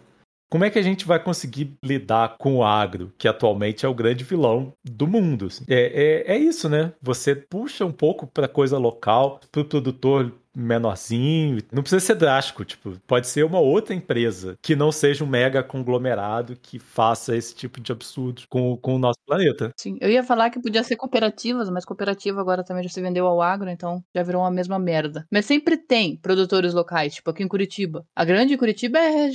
Como 0.50 0.64
é 0.64 0.70
que 0.70 0.78
a 0.78 0.82
gente 0.82 1.04
vai 1.04 1.18
conseguir 1.18 1.76
lidar 1.82 2.36
com 2.38 2.56
o 2.56 2.64
agro, 2.64 3.12
que 3.18 3.26
atualmente 3.26 3.84
é 3.84 3.88
o 3.88 3.94
grande 3.94 4.22
vilão 4.22 4.72
do 4.84 5.06
mundo? 5.06 5.48
É, 5.68 6.24
é, 6.28 6.34
é 6.34 6.38
isso, 6.38 6.68
né? 6.68 6.92
Você 7.02 7.34
puxa 7.34 7.84
um 7.84 7.90
pouco 7.90 8.26
para 8.26 8.46
coisa 8.46 8.78
local, 8.78 9.40
para 9.50 9.62
o 9.62 9.64
produtor 9.64 10.32
menorzinho. 10.54 11.62
Não 11.72 11.82
precisa 11.82 12.00
ser 12.00 12.14
drástico, 12.14 12.64
tipo, 12.64 12.96
pode 13.06 13.26
ser 13.26 13.44
uma 13.44 13.60
outra 13.60 13.94
empresa 13.94 14.56
que 14.62 14.76
não 14.76 14.92
seja 14.92 15.24
um 15.24 15.26
mega 15.26 15.62
conglomerado 15.62 16.56
que 16.60 16.78
faça 16.78 17.36
esse 17.36 17.54
tipo 17.54 17.80
de 17.80 17.92
absurdos 17.92 18.46
com, 18.46 18.76
com 18.76 18.94
o 18.94 18.98
nosso 18.98 19.18
planeta. 19.26 19.72
Sim, 19.76 19.96
eu 20.00 20.10
ia 20.10 20.22
falar 20.22 20.50
que 20.50 20.60
podia 20.60 20.82
ser 20.82 20.96
cooperativas, 20.96 21.68
mas 21.70 21.84
cooperativa 21.84 22.40
agora 22.40 22.64
também 22.64 22.82
já 22.82 22.90
se 22.90 23.00
vendeu 23.00 23.26
ao 23.26 23.42
agro, 23.42 23.68
então 23.68 24.02
já 24.14 24.22
virou 24.22 24.42
uma 24.42 24.50
mesma 24.50 24.78
merda. 24.78 25.26
Mas 25.30 25.46
sempre 25.46 25.76
tem 25.76 26.16
produtores 26.16 26.74
locais, 26.74 27.14
tipo 27.14 27.30
aqui 27.30 27.42
em 27.42 27.48
Curitiba. 27.48 28.04
A 28.14 28.24
grande 28.24 28.56
Curitiba 28.56 28.98
é 28.98 29.30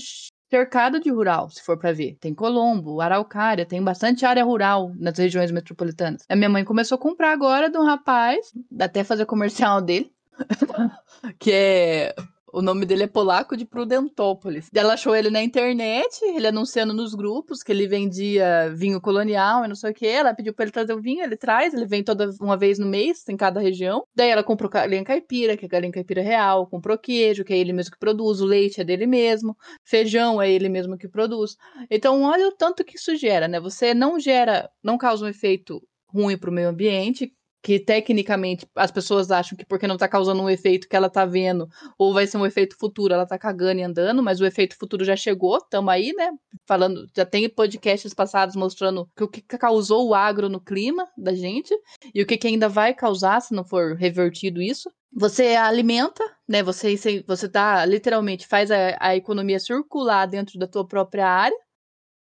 cercado 0.50 1.00
de 1.00 1.12
rural, 1.12 1.50
se 1.50 1.62
for 1.64 1.78
para 1.78 1.94
ver. 1.94 2.18
Tem 2.20 2.34
Colombo, 2.34 3.00
Araucária, 3.02 3.66
tem 3.66 3.82
bastante 3.84 4.26
área 4.26 4.44
rural 4.44 4.92
nas 4.98 5.18
regiões 5.18 5.52
metropolitanas. 5.52 6.24
A 6.28 6.36
minha 6.36 6.50
mãe 6.50 6.66
começou 6.66 6.96
a 6.96 7.00
comprar 7.00 7.32
agora 7.32 7.70
de 7.70 7.78
um 7.78 7.86
rapaz, 7.86 8.52
até 8.80 9.04
fazer 9.04 9.26
comercial 9.26 9.82
dele, 9.82 10.12
que 11.40 11.52
é 11.52 12.16
o 12.52 12.62
nome 12.62 12.86
dele 12.86 13.04
é 13.04 13.08
Polaco 13.08 13.56
de 13.56 13.66
Prudentópolis. 13.66 14.70
Ela 14.74 14.94
achou 14.94 15.16
ele 15.16 15.30
na 15.30 15.42
internet, 15.42 16.24
ele 16.24 16.48
anunciando 16.48 16.94
nos 16.94 17.14
grupos 17.14 17.62
que 17.62 17.72
ele 17.72 17.88
vendia 17.88 18.72
vinho 18.76 19.00
colonial 19.00 19.64
e 19.64 19.68
não 19.68 19.76
sei 19.76 19.92
o 19.92 19.94
que. 19.94 20.08
Ela 20.08 20.34
pediu 20.34 20.54
pra 20.54 20.66
ele 20.66 20.72
trazer 20.72 20.94
o 20.94 21.02
vinho, 21.02 21.24
ele 21.24 21.38
traz, 21.38 21.74
ele 21.74 21.86
vem 21.86 22.04
toda 22.04 22.30
uma 22.42 22.58
vez 22.58 22.80
no 22.80 22.88
mês, 22.88 23.28
em 23.30 23.38
cada 23.38 23.60
região. 23.60 24.04
Daí 24.16 24.30
ela 24.30 24.44
comprou 24.44 24.70
galinha 24.70 25.04
caipira, 25.04 25.56
que 25.56 25.66
é 25.66 25.68
galinha 25.68 25.92
caipira 25.92 26.22
real, 26.22 26.68
comprou 26.68 26.98
queijo, 26.98 27.44
que 27.44 27.54
é 27.54 27.58
ele 27.58 27.74
mesmo 27.74 27.92
que 27.92 28.00
produz, 28.00 28.42
o 28.42 28.46
leite 28.46 28.82
é 28.82 28.84
dele 28.84 29.06
mesmo, 29.06 29.56
feijão 29.84 30.42
é 30.42 30.52
ele 30.52 30.70
mesmo 30.70 30.98
que 30.98 31.08
produz. 31.08 31.56
Então, 31.90 32.24
olha 32.24 32.48
o 32.48 32.52
tanto 32.52 32.84
que 32.84 32.98
isso 32.98 33.16
gera, 33.16 33.48
né? 33.48 33.60
Você 33.60 33.94
não 33.94 34.20
gera, 34.20 34.70
não 34.84 34.98
causa 34.98 35.26
um 35.26 35.30
efeito 35.30 35.82
ruim 36.08 36.38
para 36.38 36.50
o 36.50 36.54
meio 36.54 36.70
ambiente, 36.70 37.32
que 37.62 37.80
tecnicamente 37.80 38.66
as 38.76 38.92
pessoas 38.92 39.32
acham 39.32 39.58
que 39.58 39.66
porque 39.66 39.88
não 39.88 39.98
tá 39.98 40.08
causando 40.08 40.42
um 40.42 40.50
efeito 40.50 40.88
que 40.88 40.96
ela 40.96 41.10
tá 41.10 41.26
vendo, 41.26 41.68
ou 41.98 42.14
vai 42.14 42.26
ser 42.26 42.38
um 42.38 42.46
efeito 42.46 42.78
futuro, 42.78 43.14
ela 43.14 43.26
tá 43.26 43.38
cagando 43.38 43.80
e 43.80 43.84
andando, 43.84 44.24
mas 44.24 44.40
o 44.40 44.46
efeito 44.46 44.78
futuro 44.78 45.04
já 45.04 45.16
chegou, 45.16 45.60
tamo 45.62 45.90
aí, 45.90 46.14
né? 46.14 46.32
Falando, 46.66 47.06
já 47.16 47.26
tem 47.26 47.50
podcasts 47.50 48.14
passados 48.14 48.56
mostrando 48.56 49.10
que 49.16 49.24
o 49.24 49.28
que 49.28 49.42
causou 49.42 50.08
o 50.08 50.16
agro 50.16 50.48
no 50.48 50.62
clima 50.62 51.08
da 51.18 51.34
gente 51.34 51.74
e 52.14 52.22
o 52.22 52.26
que, 52.26 52.38
que 52.38 52.48
ainda 52.48 52.70
vai 52.70 52.94
causar 52.94 53.42
se 53.42 53.54
não 53.54 53.64
for 53.64 53.96
revertido 53.96 54.62
isso. 54.62 54.90
Você 55.12 55.56
alimenta, 55.56 56.24
né? 56.48 56.62
Você, 56.64 56.96
você 57.28 57.50
tá 57.50 57.86
literalmente 57.86 58.48
faz 58.48 58.70
a, 58.72 58.96
a 59.00 59.16
economia 59.16 59.60
circular 59.60 60.28
dentro 60.28 60.58
da 60.60 60.68
tua 60.68 60.88
própria 60.88 61.28
área 61.28 61.58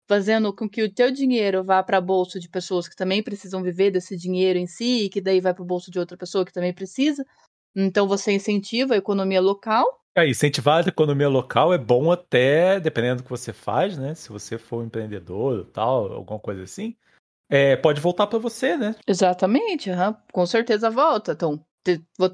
fazendo 0.06 0.54
com 0.54 0.68
que 0.68 0.82
o 0.82 0.92
teu 0.92 1.10
dinheiro 1.10 1.64
vá 1.64 1.82
para 1.82 2.00
bolso 2.00 2.38
de 2.38 2.48
pessoas 2.48 2.88
que 2.88 2.96
também 2.96 3.22
precisam 3.22 3.62
viver 3.62 3.90
desse 3.90 4.16
dinheiro 4.16 4.58
em 4.58 4.66
si, 4.66 5.04
e 5.04 5.08
que 5.08 5.20
daí 5.20 5.40
vai 5.40 5.54
para 5.54 5.62
o 5.62 5.66
bolso 5.66 5.90
de 5.90 5.98
outra 5.98 6.16
pessoa 6.16 6.44
que 6.44 6.52
também 6.52 6.72
precisa. 6.72 7.24
Então 7.74 8.06
você 8.06 8.32
incentiva 8.32 8.94
a 8.94 8.98
economia 8.98 9.40
local. 9.40 9.84
É, 10.16 10.28
incentivar 10.28 10.84
a 10.84 10.88
economia 10.88 11.28
local 11.28 11.74
é 11.74 11.78
bom 11.78 12.12
até, 12.12 12.78
dependendo 12.78 13.16
do 13.16 13.24
que 13.24 13.30
você 13.30 13.52
faz, 13.52 13.98
né? 13.98 14.14
Se 14.14 14.28
você 14.28 14.56
for 14.58 14.82
um 14.82 14.86
empreendedor 14.86 15.66
tal, 15.72 16.12
alguma 16.12 16.38
coisa 16.38 16.62
assim, 16.62 16.96
é, 17.50 17.76
pode 17.76 18.00
voltar 18.00 18.26
para 18.28 18.38
você, 18.38 18.76
né? 18.76 18.94
Exatamente, 19.06 19.90
uhum, 19.90 20.14
com 20.32 20.46
certeza 20.46 20.88
volta. 20.88 21.32
Então, 21.32 21.64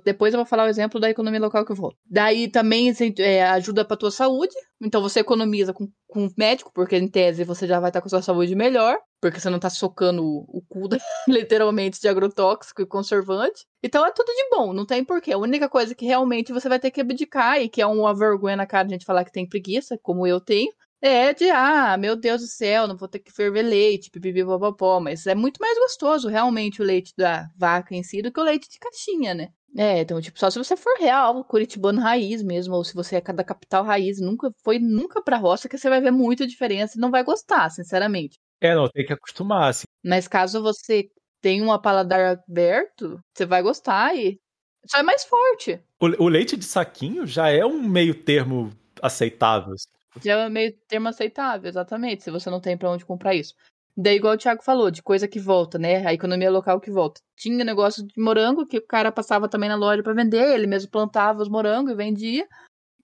depois 0.04 0.32
eu 0.32 0.38
vou 0.38 0.46
falar 0.46 0.64
o 0.64 0.68
exemplo 0.68 1.00
da 1.00 1.10
economia 1.10 1.40
local 1.40 1.64
que 1.64 1.72
eu 1.72 1.76
vou. 1.76 1.92
Daí 2.08 2.48
também 2.48 2.92
é, 3.18 3.42
ajuda 3.44 3.84
para 3.84 3.96
tua 3.96 4.10
saúde. 4.10 4.54
Então 4.80 5.02
você 5.02 5.20
economiza 5.20 5.72
com, 5.72 5.88
com 6.06 6.26
o 6.26 6.30
médico, 6.38 6.70
porque 6.72 6.96
em 6.96 7.08
tese 7.08 7.44
você 7.44 7.66
já 7.66 7.80
vai 7.80 7.90
estar 7.90 8.00
tá 8.00 8.02
com 8.02 8.06
a 8.08 8.10
sua 8.10 8.22
saúde 8.22 8.54
melhor, 8.54 8.98
porque 9.20 9.40
você 9.40 9.50
não 9.50 9.58
tá 9.58 9.68
socando 9.68 10.22
o, 10.22 10.46
o 10.48 10.62
cu 10.68 10.88
literalmente 11.28 12.00
de 12.00 12.08
agrotóxico 12.08 12.80
e 12.80 12.86
conservante. 12.86 13.66
Então 13.82 14.06
é 14.06 14.12
tudo 14.12 14.32
de 14.32 14.48
bom, 14.50 14.72
não 14.72 14.86
tem 14.86 15.04
porquê. 15.04 15.32
A 15.32 15.38
única 15.38 15.68
coisa 15.68 15.94
que 15.94 16.06
realmente 16.06 16.52
você 16.52 16.68
vai 16.68 16.78
ter 16.78 16.90
que 16.90 17.00
abdicar 17.00 17.60
e 17.60 17.68
que 17.68 17.82
é 17.82 17.86
uma 17.86 18.14
vergonha 18.14 18.56
na 18.56 18.66
cara 18.66 18.86
a 18.86 18.90
gente 18.90 19.04
falar 19.04 19.24
que 19.24 19.32
tem 19.32 19.48
preguiça, 19.48 19.98
como 20.02 20.26
eu 20.26 20.40
tenho, 20.40 20.72
é 21.00 21.32
de, 21.32 21.48
ah, 21.50 21.96
meu 21.96 22.16
Deus 22.16 22.42
do 22.42 22.46
céu, 22.46 22.86
não 22.86 22.96
vou 22.96 23.08
ter 23.08 23.18
que 23.18 23.32
ferver 23.32 23.62
leite, 23.62 24.10
pipipi, 24.10 24.44
popopó, 24.44 25.00
mas 25.00 25.26
é 25.26 25.34
muito 25.34 25.58
mais 25.58 25.78
gostoso 25.78 26.28
realmente 26.28 26.82
o 26.82 26.84
leite 26.84 27.12
da 27.16 27.48
vaca 27.56 27.94
em 27.94 28.02
si 28.02 28.20
do 28.22 28.32
que 28.32 28.40
o 28.40 28.44
leite 28.44 28.68
de 28.68 28.78
caixinha, 28.78 29.34
né? 29.34 29.48
É, 29.76 30.00
então, 30.00 30.20
tipo, 30.20 30.38
só 30.38 30.50
se 30.50 30.58
você 30.58 30.76
for 30.76 30.98
real, 30.98 31.44
curitibano 31.44 32.00
raiz 32.00 32.42
mesmo, 32.42 32.74
ou 32.74 32.84
se 32.84 32.92
você 32.94 33.16
é 33.16 33.20
da 33.20 33.44
capital 33.44 33.84
raiz, 33.84 34.20
nunca 34.20 34.50
foi 34.64 34.78
nunca 34.78 35.22
pra 35.22 35.36
roça, 35.36 35.68
que 35.68 35.78
você 35.78 35.88
vai 35.88 36.00
ver 36.00 36.10
muita 36.10 36.46
diferença 36.46 36.98
e 36.98 37.00
não 37.00 37.10
vai 37.10 37.22
gostar, 37.22 37.70
sinceramente. 37.70 38.38
É, 38.60 38.74
não, 38.74 38.88
tem 38.88 39.06
que 39.06 39.12
acostumar, 39.12 39.70
assim. 39.70 39.84
Mas 40.04 40.26
caso 40.26 40.60
você 40.60 41.08
tenha 41.40 41.62
um 41.62 41.78
paladar 41.80 42.38
aberto, 42.48 43.18
você 43.32 43.46
vai 43.46 43.62
gostar 43.62 44.14
e 44.16 44.38
só 44.86 44.98
é 44.98 45.02
mais 45.02 45.24
forte. 45.24 45.80
O, 46.00 46.24
o 46.24 46.28
leite 46.28 46.56
de 46.56 46.64
saquinho 46.64 47.26
já 47.26 47.48
é 47.48 47.64
um 47.64 47.80
meio 47.82 48.14
termo 48.14 48.72
aceitável. 49.00 49.72
Assim. 49.72 49.99
Já 50.22 50.38
é 50.40 50.48
meio 50.48 50.72
termo 50.88 51.08
aceitável, 51.08 51.68
exatamente, 51.68 52.24
se 52.24 52.30
você 52.30 52.50
não 52.50 52.60
tem 52.60 52.76
para 52.76 52.90
onde 52.90 53.04
comprar 53.04 53.34
isso. 53.34 53.54
Daí, 53.96 54.16
igual 54.16 54.34
o 54.34 54.38
Thiago 54.38 54.62
falou, 54.62 54.90
de 54.90 55.02
coisa 55.02 55.28
que 55.28 55.38
volta, 55.38 55.78
né? 55.78 56.06
A 56.06 56.12
economia 56.14 56.50
local 56.50 56.80
que 56.80 56.90
volta. 56.90 57.20
Tinha 57.36 57.64
negócio 57.64 58.06
de 58.06 58.20
morango 58.20 58.66
que 58.66 58.78
o 58.78 58.86
cara 58.86 59.12
passava 59.12 59.48
também 59.48 59.68
na 59.68 59.76
loja 59.76 60.02
para 60.02 60.14
vender, 60.14 60.54
ele 60.54 60.66
mesmo 60.66 60.90
plantava 60.90 61.42
os 61.42 61.48
morangos 61.48 61.92
e 61.92 61.96
vendia. 61.96 62.48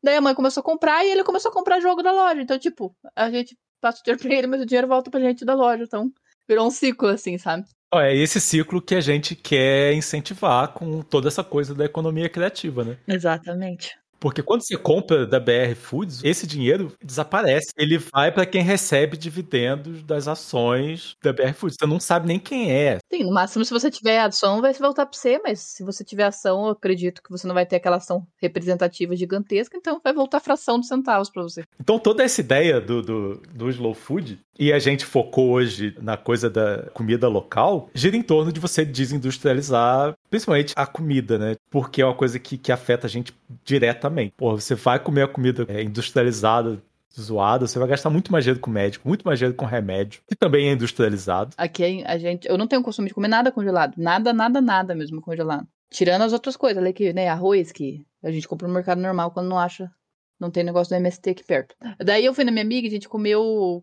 Daí 0.03 0.17
a 0.17 0.21
mãe 0.21 0.35
começou 0.35 0.61
a 0.61 0.65
comprar 0.65 1.05
e 1.05 1.11
ele 1.11 1.25
começou 1.25 1.51
a 1.51 1.55
comprar 1.55 1.81
jogo 1.81 2.03
da 2.03 2.13
loja. 2.13 2.41
Então, 2.41 2.59
tipo, 2.59 2.97
a 3.15 3.31
gente 3.31 3.57
passa 3.81 4.01
o 4.01 4.05
dinheiro 4.05 4.23
pra 4.23 4.35
ele, 4.35 4.47
mas 4.47 4.61
o 4.63 4.67
dinheiro 4.67 4.87
volta 4.87 5.11
pra 5.11 5.21
gente 5.21 5.45
da 5.45 5.55
loja. 5.55 5.83
Então, 5.83 6.11
virou 6.49 6.67
um 6.67 6.71
ciclo, 6.71 7.09
assim, 7.09 7.37
sabe? 7.37 7.65
É 7.95 8.15
esse 8.15 8.41
ciclo 8.41 8.81
que 8.81 8.95
a 8.95 9.01
gente 9.01 9.35
quer 9.35 9.93
incentivar 9.95 10.73
com 10.73 11.03
toda 11.03 11.29
essa 11.29 11.43
coisa 11.43 11.75
da 11.75 11.85
economia 11.85 12.29
criativa, 12.29 12.85
né? 12.85 12.99
Exatamente. 13.07 13.97
Porque 14.19 14.43
quando 14.43 14.63
você 14.63 14.77
compra 14.77 15.27
da 15.27 15.39
BR 15.39 15.75
Foods, 15.75 16.23
esse 16.25 16.47
dinheiro 16.47 16.93
desaparece. 17.03 17.73
Ele 17.77 17.99
vai 17.99 18.33
para 18.33 18.47
quem 18.47 18.63
recebe 18.63 19.17
dividendos 19.17 20.03
das 20.03 20.29
ações 20.29 21.17
da 21.23 21.33
BR 21.33 21.53
Foods. 21.55 21.77
Você 21.79 21.87
não 21.87 22.01
sabe 22.01 22.27
nem 22.27 22.39
quem 22.39 22.73
é. 22.73 22.99
Sim, 23.13 23.25
no 23.25 23.33
máximo, 23.33 23.65
se 23.65 23.73
você 23.73 23.91
tiver 23.91 24.19
ação, 24.21 24.61
vai 24.61 24.73
voltar 24.73 25.07
para 25.07 25.19
você, 25.19 25.39
mas 25.43 25.61
se 25.61 25.85
você 25.85 26.05
tiver 26.05 26.25
ação, 26.25 26.67
eu 26.67 26.71
acredito 26.73 27.23
que 27.23 27.31
você 27.31 27.47
não 27.47 27.55
vai 27.55 27.67
ter 27.67 27.77
aquela 27.77 27.97
ação 27.97 28.27
representativa 28.41 29.17
gigantesca, 29.17 29.77
então 29.77 30.01
vai 30.03 30.13
voltar 30.13 30.39
a 30.39 30.41
fração 30.41 30.81
de 30.81 30.87
centavos 30.87 31.31
para 31.31 31.43
você. 31.43 31.65
Então 31.81 31.99
toda 31.99 32.23
essa 32.23 32.41
ideia 32.41 32.81
do, 32.81 33.03
do, 33.03 33.43
do 33.55 33.71
slow 33.71 33.95
food, 33.95 34.39
e 34.59 34.73
a 34.73 34.79
gente 34.79 35.05
focou 35.05 35.51
hoje 35.51 35.95
na 36.01 36.17
coisa 36.17 36.49
da 36.49 36.85
comida 36.95 37.29
local, 37.29 37.91
gira 37.95 38.17
em 38.17 38.23
torno 38.23 38.51
de 38.51 38.59
você 38.59 38.85
desindustrializar, 38.85 40.15
principalmente 40.31 40.73
a 40.77 40.87
comida, 40.87 41.39
né? 41.39 41.57
Porque 41.71 42.01
é 42.01 42.07
uma 42.07 42.15
coisa 42.15 42.39
que, 42.39 42.57
que 42.57 42.73
afeta 42.73 43.07
a 43.07 43.11
gente 43.11 43.35
diretamente. 43.65 44.06
Pô, 44.37 44.59
você 44.59 44.75
vai 44.75 44.99
comer 44.99 45.23
a 45.23 45.29
comida 45.29 45.65
é, 45.69 45.83
industrializada 45.83 46.83
zoada, 47.19 47.67
você 47.67 47.79
vai 47.79 47.89
gastar 47.89 48.11
muito 48.11 48.31
mais 48.31 48.45
dinheiro 48.45 48.61
com 48.61 48.71
médico, 48.71 49.09
muito 49.09 49.25
mais 49.25 49.39
dinheiro 49.39 49.57
com 49.57 49.65
remédio, 49.65 50.21
que 50.29 50.37
também 50.37 50.69
é 50.69 50.73
industrializado. 50.73 51.55
Aqui 51.57 52.05
a 52.05 52.19
gente, 52.19 52.47
eu 52.47 52.59
não 52.59 52.67
tenho 52.67 52.83
costume 52.83 53.09
de 53.09 53.15
comer 53.15 53.29
nada 53.29 53.51
congelado, 53.51 53.95
nada, 53.97 54.33
nada, 54.35 54.61
nada 54.61 54.95
mesmo 54.95 55.21
congelado. 55.23 55.67
Tirando 55.91 56.23
as 56.23 56.33
outras 56.35 56.57
coisas, 56.57 56.83
ali 56.83 56.93
que, 56.93 57.13
né, 57.15 57.29
arroz 57.29 57.73
que 57.73 58.05
a 58.23 58.31
gente 58.31 58.47
compra 58.47 58.69
no 58.69 58.75
mercado 58.75 59.01
normal 59.01 59.31
quando 59.31 59.49
não 59.49 59.59
acha, 59.59 59.91
não 60.39 60.51
tem 60.51 60.63
negócio 60.63 60.95
do 60.95 61.01
MST 61.01 61.31
aqui 61.31 61.45
perto. 61.45 61.75
Daí 62.05 62.25
eu 62.25 62.35
fui 62.35 62.45
na 62.45 62.51
minha 62.51 62.65
amiga 62.65 62.87
a 62.87 62.91
gente 62.91 63.09
comeu 63.09 63.83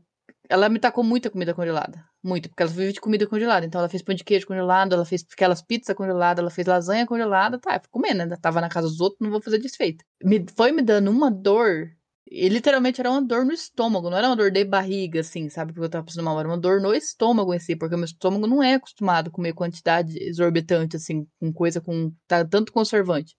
ela 0.49 0.69
me 0.69 0.79
tacou 0.79 1.03
muita 1.03 1.29
comida 1.29 1.53
congelada. 1.53 2.03
Muito, 2.23 2.47
porque 2.49 2.63
ela 2.63 2.71
vive 2.71 2.93
de 2.93 3.01
comida 3.01 3.27
congelada. 3.27 3.65
Então 3.65 3.79
ela 3.79 3.89
fez 3.89 4.01
pão 4.01 4.15
de 4.15 4.23
queijo 4.23 4.47
congelado, 4.47 4.93
ela 4.93 5.03
fez 5.03 5.25
aquelas 5.29 5.61
pizzas 5.61 5.93
congeladas, 5.95 6.41
ela 6.41 6.49
fez 6.49 6.65
lasanha 6.65 7.05
congelada. 7.05 7.59
Tá, 7.59 7.75
eu 7.75 7.81
fui 7.81 7.89
comendo, 7.91 8.25
né? 8.25 8.37
Tava 8.41 8.61
na 8.61 8.69
casa 8.69 8.87
dos 8.87 9.01
outros, 9.01 9.19
não 9.19 9.29
vou 9.29 9.41
fazer 9.41 9.59
desfeita. 9.59 10.05
Me, 10.23 10.45
foi 10.55 10.71
me 10.71 10.81
dando 10.81 11.11
uma 11.11 11.29
dor. 11.29 11.91
E 12.25 12.47
literalmente 12.47 13.01
era 13.01 13.11
uma 13.11 13.21
dor 13.21 13.45
no 13.45 13.51
estômago, 13.51 14.09
não 14.09 14.17
era 14.17 14.27
uma 14.27 14.35
dor 14.37 14.49
de 14.49 14.63
barriga, 14.63 15.19
assim, 15.19 15.49
sabe? 15.49 15.73
Porque 15.73 15.85
eu 15.85 15.89
tava 15.89 16.05
passando 16.05 16.23
mal. 16.23 16.39
Era 16.39 16.47
uma 16.47 16.57
dor 16.57 16.79
no 16.81 16.93
estômago 16.93 17.53
em 17.53 17.59
si, 17.59 17.75
porque 17.75 17.95
meu 17.97 18.05
estômago 18.05 18.47
não 18.47 18.63
é 18.63 18.75
acostumado 18.75 19.27
a 19.27 19.31
comer 19.31 19.53
quantidade 19.53 20.17
exorbitante, 20.17 20.95
assim, 20.95 21.27
com 21.39 21.51
coisa 21.53 21.81
com 21.81 22.11
tá, 22.27 22.45
tanto 22.45 22.71
conservante. 22.71 23.35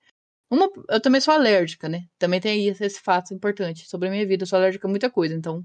Uma, 0.51 0.69
eu 0.91 1.01
também 1.01 1.21
sou 1.21 1.33
alérgica, 1.35 1.89
né? 1.89 2.05
Também 2.19 2.41
tem 2.41 2.69
esse, 2.69 2.85
esse 2.85 3.01
fato 3.01 3.33
importante 3.35 3.89
sobre 3.89 4.09
a 4.09 4.11
minha 4.11 4.27
vida. 4.27 4.43
Eu 4.45 4.47
sou 4.47 4.59
alérgica 4.59 4.87
a 4.87 4.91
muita 4.91 5.11
coisa, 5.11 5.35
então 5.35 5.65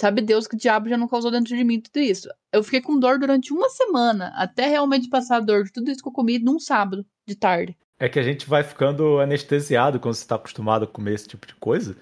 Sabe 0.00 0.22
Deus 0.22 0.46
que 0.46 0.54
o 0.54 0.58
diabo 0.58 0.88
já 0.88 0.96
não 0.96 1.06
causou 1.06 1.30
dentro 1.30 1.54
de 1.54 1.62
mim 1.62 1.78
tudo 1.78 1.98
isso. 1.98 2.26
Eu 2.50 2.64
fiquei 2.64 2.80
com 2.80 2.98
dor 2.98 3.18
durante 3.18 3.52
uma 3.52 3.68
semana, 3.68 4.32
até 4.34 4.66
realmente 4.66 5.10
passar 5.10 5.36
a 5.36 5.40
dor 5.40 5.64
de 5.64 5.72
tudo 5.72 5.90
isso 5.90 6.02
que 6.02 6.08
eu 6.08 6.12
comi 6.12 6.38
num 6.38 6.58
sábado, 6.58 7.04
de 7.28 7.34
tarde. 7.34 7.76
É 7.98 8.08
que 8.08 8.18
a 8.18 8.22
gente 8.22 8.48
vai 8.48 8.64
ficando 8.64 9.20
anestesiado 9.20 10.00
quando 10.00 10.14
você 10.14 10.22
está 10.22 10.36
acostumado 10.36 10.86
a 10.86 10.88
comer 10.88 11.12
esse 11.12 11.28
tipo 11.28 11.46
de 11.46 11.54
coisa. 11.56 11.94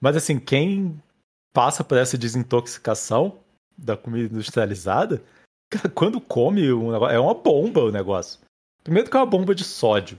Mas 0.00 0.16
assim, 0.16 0.38
quem 0.38 1.02
passa 1.52 1.82
por 1.82 1.98
essa 1.98 2.16
desintoxicação 2.16 3.40
da 3.76 3.96
comida 3.96 4.32
industrializada, 4.32 5.20
quando 5.96 6.20
come 6.20 6.72
um 6.72 6.92
negócio, 6.92 7.16
é 7.16 7.18
uma 7.18 7.34
bomba 7.34 7.80
o 7.80 7.90
negócio. 7.90 8.38
Primeiro 8.84 9.10
que 9.10 9.16
é 9.16 9.18
uma 9.18 9.26
bomba 9.26 9.52
de 9.52 9.64
sódio. 9.64 10.16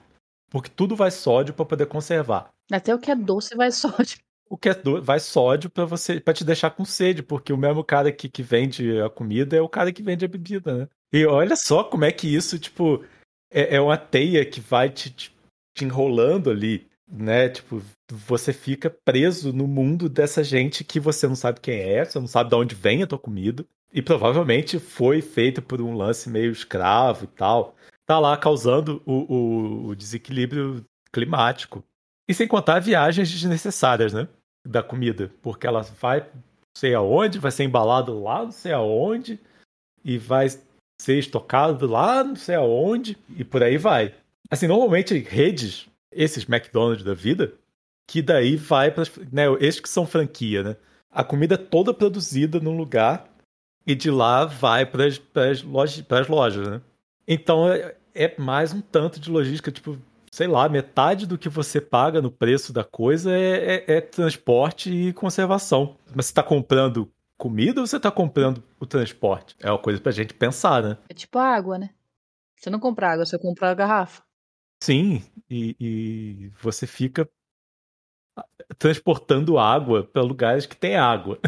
Porque 0.49 0.69
tudo 0.69 0.93
vai 0.93 1.09
sódio 1.09 1.53
para 1.53 1.65
poder 1.65 1.85
conservar. 1.85 2.49
Até 2.69 2.93
o 2.93 2.99
que 2.99 3.09
é 3.09 3.15
doce 3.15 3.55
vai 3.55 3.71
sódio 3.71 4.26
o 4.49 4.57
que 4.57 4.69
é 4.69 4.73
do... 4.73 5.01
vai 5.01 5.19
sódio 5.19 5.69
para 5.69 5.85
você 5.85 6.19
para 6.19 6.33
te 6.33 6.43
deixar 6.43 6.71
com 6.71 6.85
sede, 6.85 7.23
porque 7.23 7.53
o 7.53 7.57
mesmo 7.57 7.83
cara 7.83 8.11
que, 8.11 8.29
que 8.29 8.43
vende 8.43 8.99
a 9.01 9.09
comida 9.09 9.55
é 9.55 9.61
o 9.61 9.69
cara 9.69 9.91
que 9.91 10.03
vende 10.03 10.25
a 10.25 10.27
bebida, 10.27 10.77
né? 10.77 10.87
E 11.11 11.25
olha 11.25 11.55
só 11.55 11.83
como 11.83 12.05
é 12.05 12.11
que 12.11 12.27
isso, 12.33 12.59
tipo, 12.59 13.03
é, 13.51 13.75
é 13.75 13.81
uma 13.81 13.97
teia 13.97 14.45
que 14.45 14.59
vai 14.59 14.89
te, 14.89 15.09
te, 15.09 15.35
te 15.75 15.85
enrolando 15.85 16.49
ali. 16.49 16.87
né? 17.09 17.49
Tipo, 17.49 17.81
você 18.11 18.51
fica 18.51 18.89
preso 18.89 19.53
no 19.53 19.67
mundo 19.67 20.09
dessa 20.09 20.43
gente 20.43 20.83
que 20.83 20.99
você 20.99 21.27
não 21.27 21.35
sabe 21.35 21.61
quem 21.61 21.79
é, 21.79 22.03
você 22.03 22.19
não 22.19 22.27
sabe 22.27 22.49
de 22.49 22.55
onde 22.55 22.75
vem 22.75 23.03
a 23.03 23.07
tua 23.07 23.19
comida. 23.19 23.65
E 23.93 24.01
provavelmente 24.01 24.79
foi 24.79 25.21
feito 25.21 25.61
por 25.61 25.81
um 25.81 25.95
lance 25.95 26.29
meio 26.29 26.51
escravo 26.51 27.23
e 27.23 27.27
tal. 27.27 27.75
Tá 28.05 28.19
lá 28.19 28.35
causando 28.37 29.01
o, 29.05 29.33
o, 29.33 29.87
o 29.87 29.95
desequilíbrio 29.95 30.85
climático. 31.11 31.83
E 32.27 32.33
sem 32.33 32.47
contar 32.47 32.79
viagens 32.79 33.31
desnecessárias, 33.31 34.11
né? 34.11 34.27
Da 34.67 34.83
comida. 34.83 35.31
Porque 35.41 35.65
ela 35.65 35.81
vai 35.81 36.27
sei 36.77 36.93
aonde, 36.93 37.39
vai 37.39 37.51
ser 37.51 37.63
embalado 37.63 38.21
lá 38.21 38.43
não 38.43 38.51
sei 38.51 38.71
aonde, 38.71 39.39
e 40.03 40.17
vai 40.17 40.47
ser 41.01 41.17
estocado 41.17 41.87
lá 41.87 42.23
não 42.23 42.35
sei 42.35 42.55
aonde, 42.55 43.17
e 43.35 43.43
por 43.43 43.63
aí 43.63 43.77
vai. 43.77 44.13
Assim, 44.49 44.67
normalmente 44.67 45.17
redes, 45.17 45.87
esses 46.11 46.47
McDonald's 46.47 47.03
da 47.03 47.15
vida, 47.15 47.53
que 48.07 48.21
daí 48.21 48.55
vai 48.55 48.91
para 48.91 49.03
né, 49.31 49.45
esses 49.59 49.81
que 49.81 49.89
são 49.89 50.05
franquia, 50.05 50.63
né? 50.63 50.75
A 51.09 51.23
comida 51.23 51.55
é 51.55 51.57
toda 51.57 51.93
produzida 51.93 52.59
num 52.59 52.77
lugar 52.77 53.27
e 53.85 53.95
de 53.95 54.11
lá 54.11 54.45
vai 54.45 54.85
para 54.85 55.05
as 55.07 55.63
lojas, 55.63 56.05
lojas, 56.29 56.67
né? 56.67 56.81
Então 57.27 57.67
é, 57.67 57.95
é 58.13 58.39
mais 58.39 58.71
um 58.71 58.81
tanto 58.81 59.19
de 59.19 59.31
logística, 59.31 59.71
tipo, 59.71 59.97
sei 60.37 60.45
lá, 60.45 60.69
metade 60.69 61.25
do 61.25 61.35
que 61.35 61.49
você 61.49 61.81
paga 61.81 62.21
no 62.21 62.29
preço 62.29 62.71
da 62.71 62.83
coisa 62.83 63.35
é, 63.35 63.85
é, 63.87 63.97
é 63.97 64.01
transporte 64.01 64.91
e 64.91 65.11
conservação. 65.11 65.97
Mas 66.15 66.27
você 66.27 66.31
está 66.31 66.43
comprando 66.43 67.11
comida 67.35 67.81
ou 67.81 67.87
você 67.87 67.97
está 67.97 68.11
comprando 68.11 68.63
o 68.79 68.85
transporte? 68.85 69.55
É 69.59 69.71
uma 69.71 69.79
coisa 69.79 69.99
pra 69.99 70.11
gente 70.11 70.35
pensar, 70.35 70.83
né? 70.83 70.97
É 71.09 71.13
tipo 71.15 71.39
a 71.39 71.43
água, 71.43 71.79
né? 71.79 71.89
Você 72.55 72.69
não 72.69 72.79
compra 72.79 73.13
água, 73.13 73.25
você 73.25 73.39
compra 73.39 73.71
a 73.71 73.73
garrafa. 73.73 74.21
Sim, 74.83 75.23
e, 75.49 75.75
e 75.79 76.51
você 76.61 76.85
fica 76.85 77.27
transportando 78.77 79.57
água 79.57 80.03
para 80.03 80.21
lugares 80.21 80.67
que 80.67 80.77
tem 80.77 80.97
água. 80.97 81.39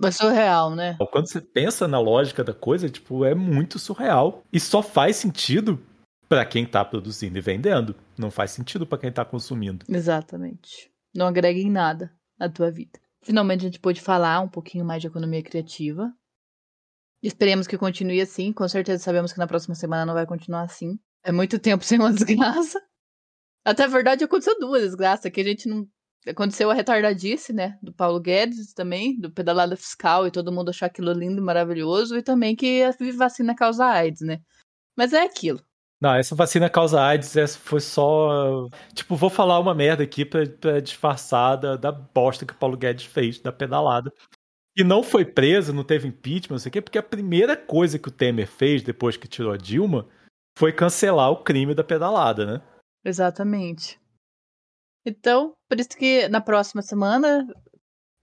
É 0.00 0.10
surreal, 0.12 0.74
né? 0.74 0.96
Quando 1.10 1.28
você 1.28 1.40
pensa 1.40 1.88
na 1.88 1.98
lógica 1.98 2.44
da 2.44 2.54
coisa, 2.54 2.88
tipo, 2.88 3.24
é 3.24 3.34
muito 3.34 3.80
surreal. 3.80 4.44
E 4.52 4.60
só 4.60 4.80
faz 4.80 5.16
sentido 5.16 5.80
para 6.32 6.46
quem 6.46 6.64
tá 6.64 6.82
produzindo 6.82 7.36
e 7.36 7.42
vendendo. 7.42 7.94
Não 8.16 8.30
faz 8.30 8.52
sentido 8.52 8.86
para 8.86 8.96
quem 8.96 9.12
tá 9.12 9.22
consumindo. 9.22 9.84
Exatamente. 9.86 10.90
Não 11.14 11.26
agrega 11.26 11.60
em 11.60 11.70
nada 11.70 12.10
à 12.40 12.48
tua 12.48 12.70
vida. 12.70 12.98
Finalmente 13.22 13.60
a 13.60 13.64
gente 13.64 13.78
pôde 13.78 14.00
falar 14.00 14.40
um 14.40 14.48
pouquinho 14.48 14.82
mais 14.82 15.02
de 15.02 15.08
economia 15.08 15.42
criativa. 15.42 16.10
Esperemos 17.22 17.66
que 17.66 17.76
continue 17.76 18.18
assim. 18.18 18.50
Com 18.50 18.66
certeza 18.66 19.04
sabemos 19.04 19.30
que 19.30 19.38
na 19.38 19.46
próxima 19.46 19.74
semana 19.74 20.06
não 20.06 20.14
vai 20.14 20.24
continuar 20.24 20.62
assim. 20.62 20.98
É 21.22 21.30
muito 21.30 21.58
tempo 21.58 21.84
sem 21.84 21.98
uma 21.98 22.10
desgraça. 22.10 22.80
Até 23.62 23.84
a 23.84 23.88
verdade 23.88 24.24
aconteceu 24.24 24.58
duas 24.58 24.82
desgraças, 24.82 25.30
que 25.30 25.40
a 25.40 25.44
gente 25.44 25.68
não. 25.68 25.86
Aconteceu 26.26 26.70
a 26.70 26.74
retardadice, 26.74 27.52
né? 27.52 27.78
Do 27.82 27.92
Paulo 27.92 28.18
Guedes 28.18 28.72
também, 28.72 29.18
do 29.20 29.30
pedalada 29.30 29.76
fiscal, 29.76 30.26
e 30.26 30.30
todo 30.30 30.52
mundo 30.52 30.70
achou 30.70 30.86
aquilo 30.86 31.12
lindo 31.12 31.42
e 31.42 31.44
maravilhoso, 31.44 32.16
e 32.16 32.22
também 32.22 32.56
que 32.56 32.82
a 32.82 32.94
vacina 33.18 33.54
causa 33.54 33.84
AIDS, 33.84 34.22
né? 34.22 34.38
Mas 34.96 35.12
é 35.12 35.24
aquilo. 35.24 35.60
Não, 36.02 36.16
essa 36.16 36.34
vacina 36.34 36.68
causa 36.68 37.00
AIDS, 37.00 37.36
essa 37.36 37.56
foi 37.56 37.78
só. 37.78 38.68
Tipo, 38.92 39.14
vou 39.14 39.30
falar 39.30 39.60
uma 39.60 39.72
merda 39.72 40.02
aqui 40.02 40.24
pra, 40.24 40.44
pra 40.60 40.80
disfarçar 40.80 41.56
da, 41.56 41.76
da 41.76 41.92
bosta 41.92 42.44
que 42.44 42.52
o 42.52 42.56
Paulo 42.56 42.76
Guedes 42.76 43.04
fez, 43.04 43.38
da 43.38 43.52
pedalada. 43.52 44.12
E 44.76 44.82
não 44.82 45.04
foi 45.04 45.24
preso, 45.24 45.72
não 45.72 45.84
teve 45.84 46.08
impeachment, 46.08 46.54
não 46.54 46.58
sei 46.58 46.70
o 46.70 46.72
quê, 46.72 46.82
porque 46.82 46.98
a 46.98 47.04
primeira 47.04 47.56
coisa 47.56 48.00
que 48.00 48.08
o 48.08 48.10
Temer 48.10 48.48
fez 48.48 48.82
depois 48.82 49.16
que 49.16 49.28
tirou 49.28 49.52
a 49.52 49.56
Dilma 49.56 50.08
foi 50.58 50.72
cancelar 50.72 51.30
o 51.30 51.44
crime 51.44 51.72
da 51.72 51.84
pedalada, 51.84 52.46
né? 52.46 52.62
Exatamente. 53.04 54.00
Então, 55.06 55.54
por 55.68 55.78
isso 55.78 55.90
que 55.90 56.26
na 56.26 56.40
próxima 56.40 56.82
semana 56.82 57.46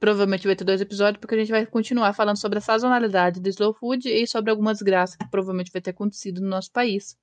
provavelmente 0.01 0.45
vai 0.45 0.55
ter 0.57 0.65
dois 0.65 0.81
episódios, 0.81 1.21
porque 1.21 1.35
a 1.35 1.37
gente 1.37 1.51
vai 1.51 1.65
continuar 1.65 2.11
falando 2.11 2.41
sobre 2.41 2.57
a 2.57 2.61
sazonalidade 2.61 3.39
do 3.39 3.47
slow 3.47 3.73
food 3.73 4.09
e 4.09 4.27
sobre 4.27 4.51
algumas 4.51 4.81
graças 4.81 5.15
que 5.15 5.29
provavelmente 5.29 5.71
vai 5.71 5.81
ter 5.81 5.91
acontecido 5.91 6.41
no 6.41 6.49
nosso 6.49 6.73
país 6.73 7.17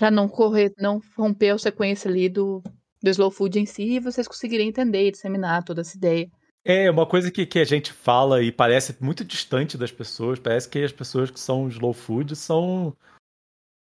para 0.00 0.10
não 0.10 0.30
correr, 0.30 0.72
não 0.78 0.98
romper 1.14 1.50
a 1.50 1.58
sequência 1.58 2.10
ali 2.10 2.26
do, 2.26 2.62
do 3.02 3.10
slow 3.10 3.30
food 3.30 3.60
em 3.60 3.66
si 3.66 3.82
e 3.82 4.00
vocês 4.00 4.26
conseguirem 4.26 4.66
entender 4.66 5.06
e 5.06 5.10
disseminar 5.10 5.62
toda 5.62 5.82
essa 5.82 5.94
ideia. 5.94 6.26
É, 6.64 6.90
uma 6.90 7.06
coisa 7.06 7.30
que, 7.30 7.44
que 7.44 7.58
a 7.58 7.64
gente 7.64 7.92
fala 7.92 8.42
e 8.42 8.50
parece 8.50 8.96
muito 8.98 9.22
distante 9.22 9.76
das 9.76 9.92
pessoas, 9.92 10.38
parece 10.38 10.70
que 10.70 10.82
as 10.82 10.90
pessoas 10.90 11.30
que 11.30 11.38
são 11.38 11.68
slow 11.68 11.92
food 11.92 12.34
são, 12.34 12.96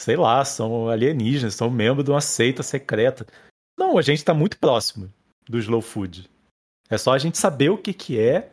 sei 0.03 0.17
lá, 0.17 0.45
são 0.45 0.89
alienígenas, 0.89 1.55
são 1.55 1.71
membros 1.71 2.05
de 2.05 2.11
uma 2.11 2.21
seita 2.21 2.65
secreta. 2.65 3.25
Não, 3.79 3.97
a 3.97 4.03
gente 4.03 4.19
está 4.19 4.35
muito 4.35 4.59
próximo 4.59 5.13
do 5.49 5.57
slow 5.57 5.81
food. 5.81 6.29
É 6.91 6.99
só 6.99 7.13
a 7.13 7.19
gente 7.19 7.39
saber 7.39 7.69
o 7.69 7.79
que, 7.79 7.95
que 7.95 8.19
é 8.19 8.51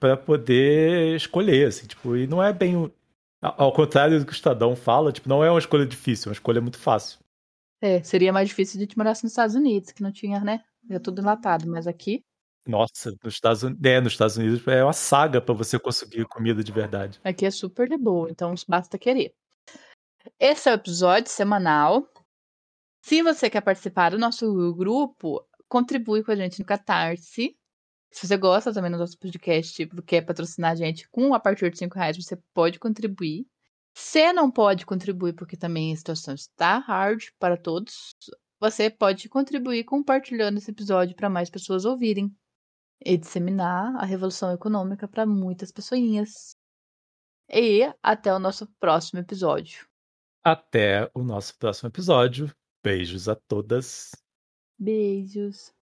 para 0.00 0.16
poder 0.16 1.14
escolher, 1.14 1.68
assim, 1.68 1.86
tipo, 1.86 2.16
e 2.16 2.26
não 2.26 2.42
é 2.42 2.52
bem 2.52 2.90
ao 3.40 3.72
contrário 3.72 4.18
do 4.18 4.26
que 4.26 4.32
o 4.32 4.34
Estadão 4.34 4.74
fala, 4.74 5.12
tipo, 5.12 5.28
não 5.28 5.44
é 5.44 5.50
uma 5.50 5.58
escolha 5.58 5.86
difícil, 5.86 6.28
é 6.28 6.30
uma 6.30 6.34
escolha 6.34 6.60
muito 6.60 6.78
fácil. 6.78 7.18
É, 7.80 8.02
seria 8.02 8.32
mais 8.32 8.48
difícil 8.48 8.78
de 8.78 8.84
gente 8.84 8.98
morasse 8.98 9.22
nos 9.22 9.32
Estados 9.32 9.54
Unidos, 9.54 9.92
que 9.92 10.02
não 10.02 10.10
tinha, 10.10 10.40
né? 10.40 10.64
É 10.90 10.98
tudo 10.98 11.20
enlatado, 11.20 11.68
mas 11.68 11.86
aqui. 11.86 12.24
Nossa, 12.66 13.14
nos 13.22 13.34
Estados, 13.34 13.62
é, 13.62 14.00
nos 14.00 14.12
Estados 14.12 14.36
Unidos 14.36 14.66
é 14.66 14.82
uma 14.82 14.92
saga 14.92 15.40
para 15.40 15.54
você 15.54 15.78
conseguir 15.78 16.26
comida 16.26 16.62
de 16.62 16.72
verdade. 16.72 17.20
Aqui 17.24 17.46
é 17.46 17.50
super 17.50 17.88
de 17.88 17.96
boa, 17.96 18.28
então 18.30 18.54
basta 18.66 18.98
querer. 18.98 19.32
Esse 20.38 20.68
é 20.68 20.72
o 20.72 20.74
episódio 20.74 21.30
semanal. 21.30 22.06
Se 23.02 23.22
você 23.22 23.48
quer 23.48 23.60
participar 23.60 24.10
do 24.10 24.18
nosso 24.18 24.74
grupo, 24.74 25.46
contribui 25.68 26.22
com 26.22 26.32
a 26.32 26.36
gente 26.36 26.58
no 26.58 26.64
Catarse. 26.66 27.56
Se 28.10 28.26
você 28.26 28.36
gosta 28.36 28.72
também 28.72 28.90
do 28.90 28.98
nosso 28.98 29.18
podcast, 29.18 29.86
quer 30.06 30.22
patrocinar 30.22 30.72
a 30.72 30.74
gente 30.74 31.08
com 31.10 31.34
a 31.34 31.40
partir 31.40 31.70
de 31.70 31.78
5 31.78 31.94
reais, 31.94 32.16
você 32.16 32.36
pode 32.54 32.78
contribuir. 32.78 33.46
Se 33.94 34.32
não 34.32 34.50
pode 34.50 34.86
contribuir, 34.86 35.34
porque 35.34 35.56
também 35.56 35.92
a 35.92 35.96
situação 35.96 36.34
está 36.34 36.78
hard 36.78 37.24
para 37.38 37.56
todos, 37.56 38.14
você 38.60 38.90
pode 38.90 39.28
contribuir 39.28 39.84
compartilhando 39.84 40.58
esse 40.58 40.70
episódio 40.70 41.14
para 41.14 41.28
mais 41.28 41.50
pessoas 41.50 41.84
ouvirem 41.84 42.34
e 43.04 43.16
disseminar 43.16 43.94
a 43.96 44.04
revolução 44.04 44.52
econômica 44.52 45.06
para 45.06 45.24
muitas 45.24 45.70
pessoinhas. 45.70 46.56
E 47.48 47.82
até 48.02 48.34
o 48.34 48.38
nosso 48.38 48.66
próximo 48.80 49.20
episódio. 49.20 49.86
Até 50.44 51.10
o 51.14 51.22
nosso 51.22 51.56
próximo 51.56 51.88
episódio. 51.88 52.54
Beijos 52.82 53.28
a 53.28 53.34
todas. 53.34 54.12
Beijos. 54.78 55.77